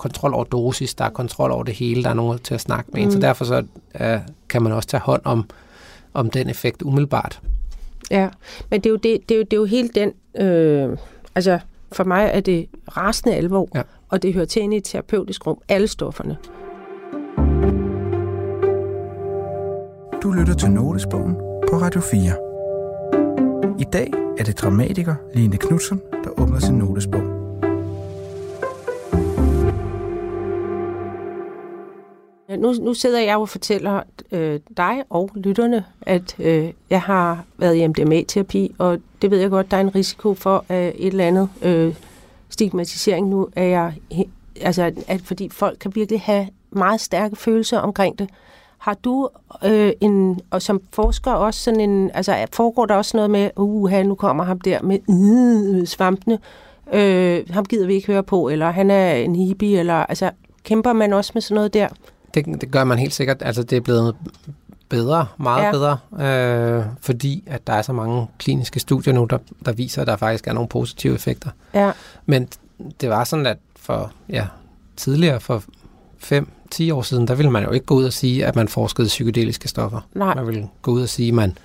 [0.00, 2.90] kontrol over dosis, der er kontrol over det hele, der er nogen til at snakke
[2.92, 3.06] med mm.
[3.06, 3.20] en, så mm.
[3.20, 3.64] derfor så,
[4.00, 5.50] uh, kan man også tage hånd om,
[6.14, 7.40] om den effekt umiddelbart.
[8.10, 8.28] Ja,
[8.70, 10.12] men det er jo, det, det er jo, det er jo helt den,
[10.46, 10.96] øh,
[11.34, 11.58] altså
[11.92, 13.82] for mig er det rasende alvor, ja.
[14.08, 16.36] og det hører til ind i et terapeutisk rum, alle stofferne.
[20.22, 21.34] Du lytter til Notesbogen
[21.70, 23.80] på Radio 4.
[23.80, 27.29] I dag er det dramatiker Line Knudsen, der åbner sin notesbog.
[32.58, 37.76] Nu, nu sidder jeg og fortæller øh, dig og lytterne, at øh, jeg har været
[37.76, 41.26] i MDMA-terapi, og det ved jeg godt, der er en risiko for øh, et eller
[41.26, 41.94] andet øh,
[42.48, 43.28] stigmatisering.
[43.28, 43.94] Nu er jeg,
[44.60, 48.28] altså, at, fordi folk kan virkelig have meget stærke følelser omkring det.
[48.78, 49.28] Har du
[49.64, 54.02] øh, en, og som forsker også sådan en, altså foregår der også noget med, uha,
[54.02, 54.98] nu kommer ham der med
[55.80, 56.38] øh, svampene,
[56.92, 60.30] øh, ham gider vi ikke høre på, eller han er en hippie, eller altså
[60.64, 61.88] kæmper man også med sådan noget der?
[62.34, 63.36] Det, det gør man helt sikkert.
[63.40, 64.14] Altså, det er blevet
[64.88, 65.70] bedre, meget Ja.
[65.72, 65.98] bedre,
[66.80, 70.16] øh, fordi at der er så mange kliniske studier nu, der, der viser, at der
[70.16, 71.50] faktisk er nogle positive effekter.
[71.74, 71.90] Ja,
[72.26, 72.48] Men
[73.00, 74.46] det var sådan, at for ja,
[74.96, 75.62] tidligere, for
[76.18, 79.06] 5-10 år siden, der ville man jo ikke gå ud og sige, at man forskede
[79.08, 80.00] psykedeliske stoffer.
[80.14, 80.34] nej.
[80.34, 81.58] Man ville gå ud og sige, at man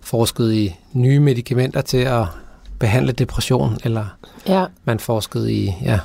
[0.00, 2.24] forskede i nye medicamenter til at
[2.78, 4.06] behandle depression, eller
[4.48, 4.64] Ja.
[4.84, 6.00] man forskede i, ja,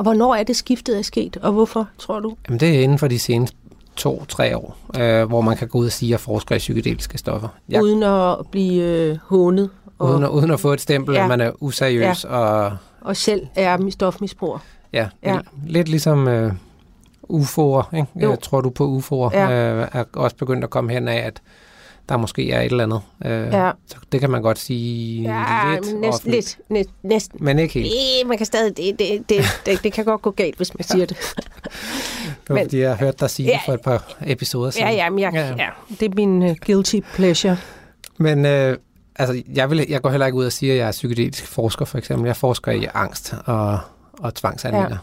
[0.00, 2.36] Og hvornår er det skiftet er sket, og hvorfor, tror du?
[2.48, 3.56] jamen det er inden for de seneste
[3.96, 7.48] to-tre år, øh, hvor man kan gå ud og sige, at forsker i psykedeliske stoffer.
[7.68, 11.22] Jeg, Uden at blive øh, hånet og, uden, at, uden at få et stempel, Ja.
[11.22, 12.36] at man er useriøs, ja.
[12.36, 14.58] og og selv er stofmisbruger.
[14.92, 15.32] ja, Ja.
[15.34, 15.40] ja.
[15.66, 16.52] lidt ligesom øh,
[17.32, 18.06] UFO'er, ikke?
[18.22, 18.30] Jo.
[18.30, 19.50] Jeg tror du på UFO'er, Ja.
[19.74, 21.42] øh, er også begyndt at komme hen af, at
[22.10, 23.00] der måske er et eller andet.
[23.24, 23.70] Øh, Ja.
[23.86, 27.38] Så det kan man godt sige Ja, lidt men næsten, lidt, næ, næsten.
[27.44, 27.86] men ikke helt.
[28.20, 30.84] Det, man kan stadig, det, det, det, det, det kan godt gå galt, hvis man
[30.84, 31.16] siger det.
[31.36, 33.52] Det var, men- fordi jeg har hørt dig sige Ja.
[33.52, 34.86] det for et par episoder siden.
[34.88, 35.46] Ja, ja, men jeg, Ja.
[35.58, 35.68] ja,
[36.00, 37.56] det er min uh, guilty pleasure.
[38.18, 38.76] Men øh,
[39.16, 41.84] altså, jeg, vil, jeg går heller ikke ud og siger, at jeg er psykedelisk forsker,
[41.84, 42.26] for eksempel.
[42.26, 43.78] Jeg forsker i angst og,
[44.18, 44.88] og tvangshandlinger.
[44.90, 44.96] Ja.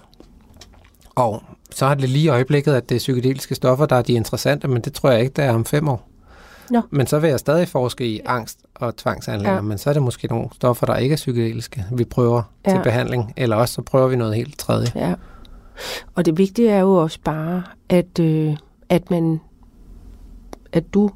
[1.16, 4.14] Og så er det lige i øjeblikket, at det er psykedeliske stoffer, der er de
[4.14, 6.10] interessante, men det tror jeg ikke, der er om fem år.
[6.72, 6.82] Nå.
[6.90, 9.62] Men så vil jeg stadig forske i angst og tvangshandlinger, Ja.
[9.62, 12.72] men så er det måske nogle stoffer, der ikke er psykedeliske, vi prøver ja.
[12.72, 14.88] til behandling, eller også så prøver vi noget helt tredje.
[14.96, 15.14] Ja.
[16.16, 18.58] Og det vigtige er jo også bare, at, øh,
[18.90, 19.40] at man,
[20.72, 21.10] at du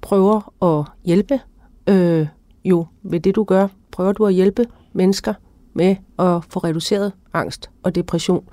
[0.00, 1.40] prøver at hjælpe,
[1.86, 2.26] øh,
[2.64, 5.34] jo ved det du gør, prøver du at hjælpe mennesker
[5.74, 8.44] med at få reduceret angst og depression.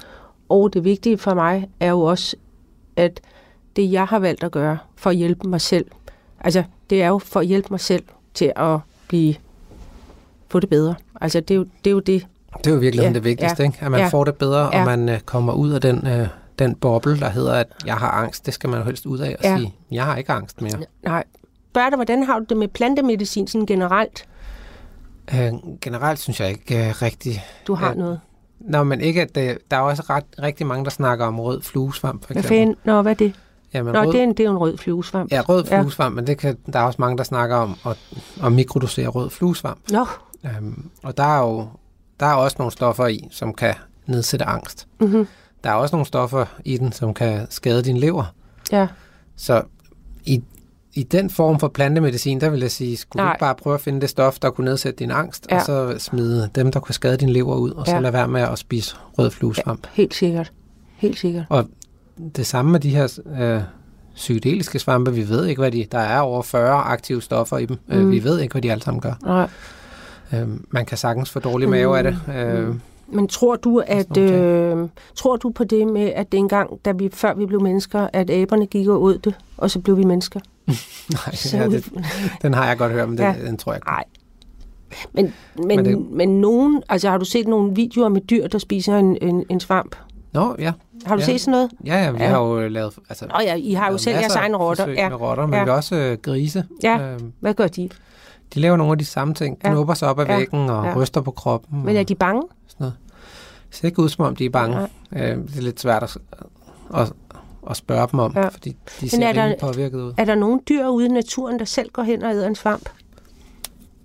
[0.49, 2.35] Og det vigtige for mig er jo også,
[2.95, 3.21] at
[3.75, 5.85] det jeg har valgt at gøre for at hjælpe mig selv,
[6.43, 9.35] altså det er jo for at hjælpe mig selv til at blive,
[10.49, 10.95] få det bedre.
[11.21, 12.27] Altså det er jo det, er jo det
[12.57, 13.77] Det er jo virkelig Ja, det vigtigste, ja, ikke?
[13.85, 14.79] at man ja, får det bedre, ja.
[14.79, 16.27] og man øh, kommer ud af den, øh,
[16.59, 18.45] den boble, der hedder, at jeg har angst.
[18.45, 19.57] Det skal man jo helst ud af og Ja.
[19.57, 20.73] sige, jeg har ikke angst mere.
[21.03, 21.23] Nej.
[21.71, 24.25] Spørg dig, hvordan har du det med plantemedicin sådan generelt?
[25.33, 27.39] Øh, generelt synes jeg ikke øh, rigtigt.
[27.67, 27.93] Du har Ja.
[27.93, 28.19] noget.
[28.59, 31.61] Nå, men ikke, at det, der er også ret, rigtig mange, der snakker om rød
[31.61, 32.57] fluesvamp, for Hvad eksempel.
[32.59, 32.75] fanden?
[32.83, 33.33] Nå, hvad er det?
[33.74, 35.32] Jamen, Nå, rød, det er, en, det er en rød fluesvamp.
[35.32, 35.82] Ja, rød Ja.
[35.82, 37.97] fluesvamp, men det kan, der er også mange, der snakker om at,
[38.43, 39.80] at mikrodosere rød fluesvamp.
[39.91, 40.05] Nå,
[40.45, 41.67] Øhm, og der er jo
[42.19, 43.74] der er også nogle stoffer i, som kan
[44.05, 44.88] nedsætte angst.
[44.99, 45.28] mm-hmm.
[45.63, 48.34] Der er også nogle stoffer i den, som kan skade din lever.
[48.71, 48.88] ja.
[49.36, 49.61] Så
[50.26, 50.41] i,
[50.93, 53.30] i den form for plantemedicin, der vil jeg sige, skulle Nej.
[53.30, 55.55] du ikke bare prøve at finde det stof, der kunne nedsætte din angst, Ja.
[55.55, 57.99] og så smide dem, der kunne skade din lever ud, og så Ja.
[57.99, 59.88] lade være med at spise rød fluesvamp.
[59.93, 60.51] Helt sikkert.
[60.97, 61.45] Helt sikkert.
[62.36, 63.61] Det samme med de her øh,
[64.16, 65.86] psykedeliske svampe, vi ved ikke, hvad de...
[65.91, 67.78] Der er over 40 aktive stoffer i dem.
[67.88, 67.95] Mm.
[67.95, 68.01] Mm.
[68.05, 69.14] Øh, vi ved ikke, hvad de alle sammen gør.
[69.26, 69.49] Nej.
[70.34, 72.20] Øh, man kan sagtens få dårlig mave af det.
[72.38, 72.68] Øh,
[73.07, 73.16] Mm.
[73.18, 77.09] Men tror du, at øh, tror du på det med, at det engang, da vi,
[77.14, 80.39] før vi blev mennesker, at aberne gik og åd det, og så blev vi mennesker?
[80.68, 81.91] nej, Så, ja, det,
[82.41, 83.36] den har jeg godt hørt, men den, Ja.
[83.45, 83.88] den tror jeg ikke.
[83.88, 84.03] Nej.
[85.14, 86.11] Men, men, Men det...
[86.11, 89.59] men nogen, altså har du set nogle videoer med dyr, der spiser en, en, en
[89.59, 89.95] svamp?
[90.34, 90.71] Nå, ja.
[91.05, 91.25] Har du Ja.
[91.25, 91.71] set sådan noget?
[91.86, 92.29] Ja, ja, vi Ja.
[92.29, 92.93] har jo lavet...
[93.09, 94.88] Altså, Nå ja, I har jo selv jeres af egne rotter.
[94.89, 95.09] Ja.
[95.09, 95.63] med rotter, men Ja.
[95.63, 96.65] vi også øh, grise.
[96.84, 96.99] Ja.
[97.13, 97.89] Øh, Hvad gør de?
[98.53, 99.57] de laver nogle af de samme ting.
[99.63, 99.69] Ja.
[99.69, 100.38] Knupper sig op ad Ja.
[100.38, 100.93] væggen og Ja.
[100.95, 101.86] ryster på kroppen.
[101.86, 102.41] Men er de bange?
[102.67, 102.93] sådan noget.
[103.69, 104.77] Det ser ikke ud, som om de er bange.
[105.15, 106.17] Øh, det er lidt svært at,
[106.95, 107.13] at,
[107.69, 108.47] at spørge dem om, Ja.
[108.47, 110.13] fordi de ser er der- påvirket ud.
[110.17, 112.89] Er der nogle dyr ude i naturen, der selv går hen og æder en svamp?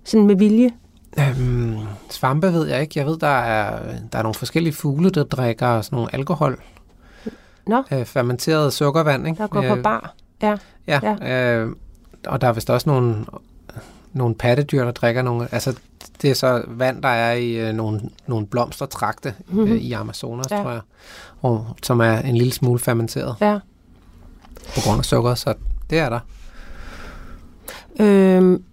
[0.03, 0.71] Sådan med vilje?
[1.19, 1.77] Øhm,
[2.09, 2.99] svampe ved jeg ikke.
[2.99, 3.79] Jeg ved, der er,
[4.11, 6.61] der er nogle forskellige fugle, der drikker sådan nogle alkohol.
[7.67, 7.83] Nå.
[7.91, 9.37] Øh, fermenteret sukkervand, ikke?
[9.41, 10.13] Der går på bar?
[10.41, 10.55] Ja.
[10.87, 11.55] Ja, ja.
[11.55, 11.71] Øh,
[12.27, 13.25] og der er vist også nogle,
[14.13, 15.47] nogle pattedyr, der drikker nogle...
[15.51, 15.75] Altså,
[16.21, 19.57] det er så vand, der er i øh, nogle, nogle blomstertrakte Mhm.
[19.59, 19.73] mm-hmm.
[19.73, 20.61] øh, i Amazonas, ja.
[20.61, 20.81] tror jeg.
[21.41, 23.59] Og, som er en lille smule fermenteret Ja.
[24.75, 25.53] på grund af sukker, så
[25.89, 26.19] det er der.
[27.99, 28.63] Øhm,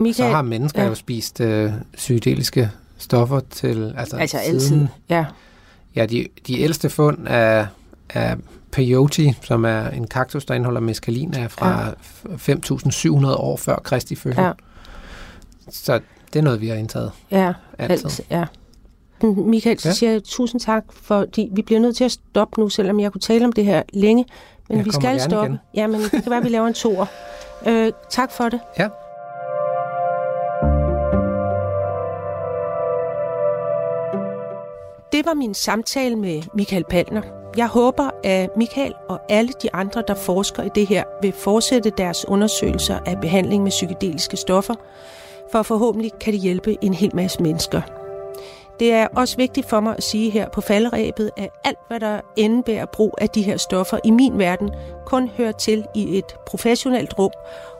[0.00, 0.88] Så Michael, har mennesker ja.
[0.88, 3.94] jo spist øh, psykedeliske stoffer til...
[3.98, 4.86] Altså, altså siden, altid.
[5.08, 5.24] Ja.
[5.96, 7.66] Ja, de, de ældste fund af,
[8.10, 8.36] af
[8.72, 11.84] peyote, som er en kaktus, der indeholder meskalin, er fra
[12.48, 12.54] ja.
[12.54, 14.42] 5.700 år før Kristi fødsel.
[14.42, 14.52] Ja.
[15.70, 16.00] Så
[16.32, 17.52] det er noget, vi har indtaget Ja.
[17.78, 18.04] altid.
[18.06, 18.24] Altid.
[18.30, 18.44] Ja.
[19.22, 19.94] Michael, så Ja.
[19.94, 23.20] siger jeg tusind tak, fordi vi bliver nødt til at stoppe nu, selvom jeg kunne
[23.20, 24.24] tale om det her længe.
[24.68, 25.46] Men Jeg vi skal stoppe.
[25.46, 25.58] igen.
[25.74, 27.06] Ja, men det kan være, at vi laver en toer.
[27.66, 28.60] Øh, tak for det.
[28.78, 28.88] Ja.
[35.20, 37.22] Det var min samtale med Michael Palner.
[37.56, 41.90] Jeg håber, at Michael og alle de andre, der forsker i det her, vil fortsætte
[41.90, 44.74] deres undersøgelser af behandling med psykedeliske stoffer,
[45.52, 47.82] for forhåbentlig kan det hjælpe en hel masse mennesker.
[48.80, 52.20] Det er også vigtigt for mig at sige her på falderæbet, at alt, hvad der
[52.36, 54.70] indebærer brug af de her stoffer i min verden,
[55.06, 57.32] kun hører til i et professionelt rum,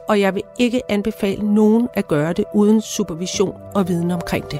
[0.09, 4.59] og jeg vil ikke anbefale nogen at gøre det uden supervision og viden omkring det.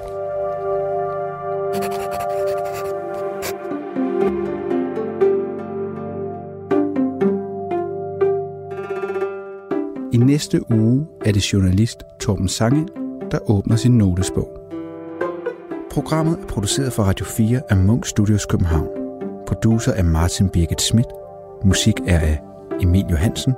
[10.25, 12.87] Næste uge er det journalist Torben Sange,
[13.31, 14.49] der åbner sin notesbog.
[15.91, 18.87] Programmet er produceret for Radio 4 af Munk Studios København.
[19.47, 21.07] Producer er Martin Birgit Schmidt.
[21.65, 22.39] Musik er af
[22.81, 23.53] Emil Johansen.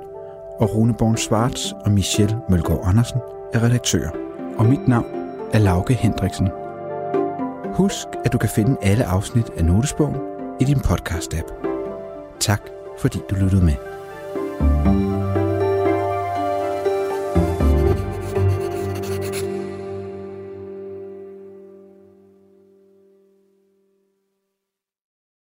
[0.58, 3.18] Og Rune Born Svarts og Michelle Mølgaard Andersen
[3.52, 4.10] er redaktører.
[4.58, 5.06] Og mit navn
[5.52, 6.48] er Lauke Hendriksen.
[7.74, 10.16] Husk, at du kan finde alle afsnit af Notesbogen
[10.60, 11.54] i din podcast-app.
[12.40, 12.62] Tak,
[12.98, 13.93] fordi du lyttede med.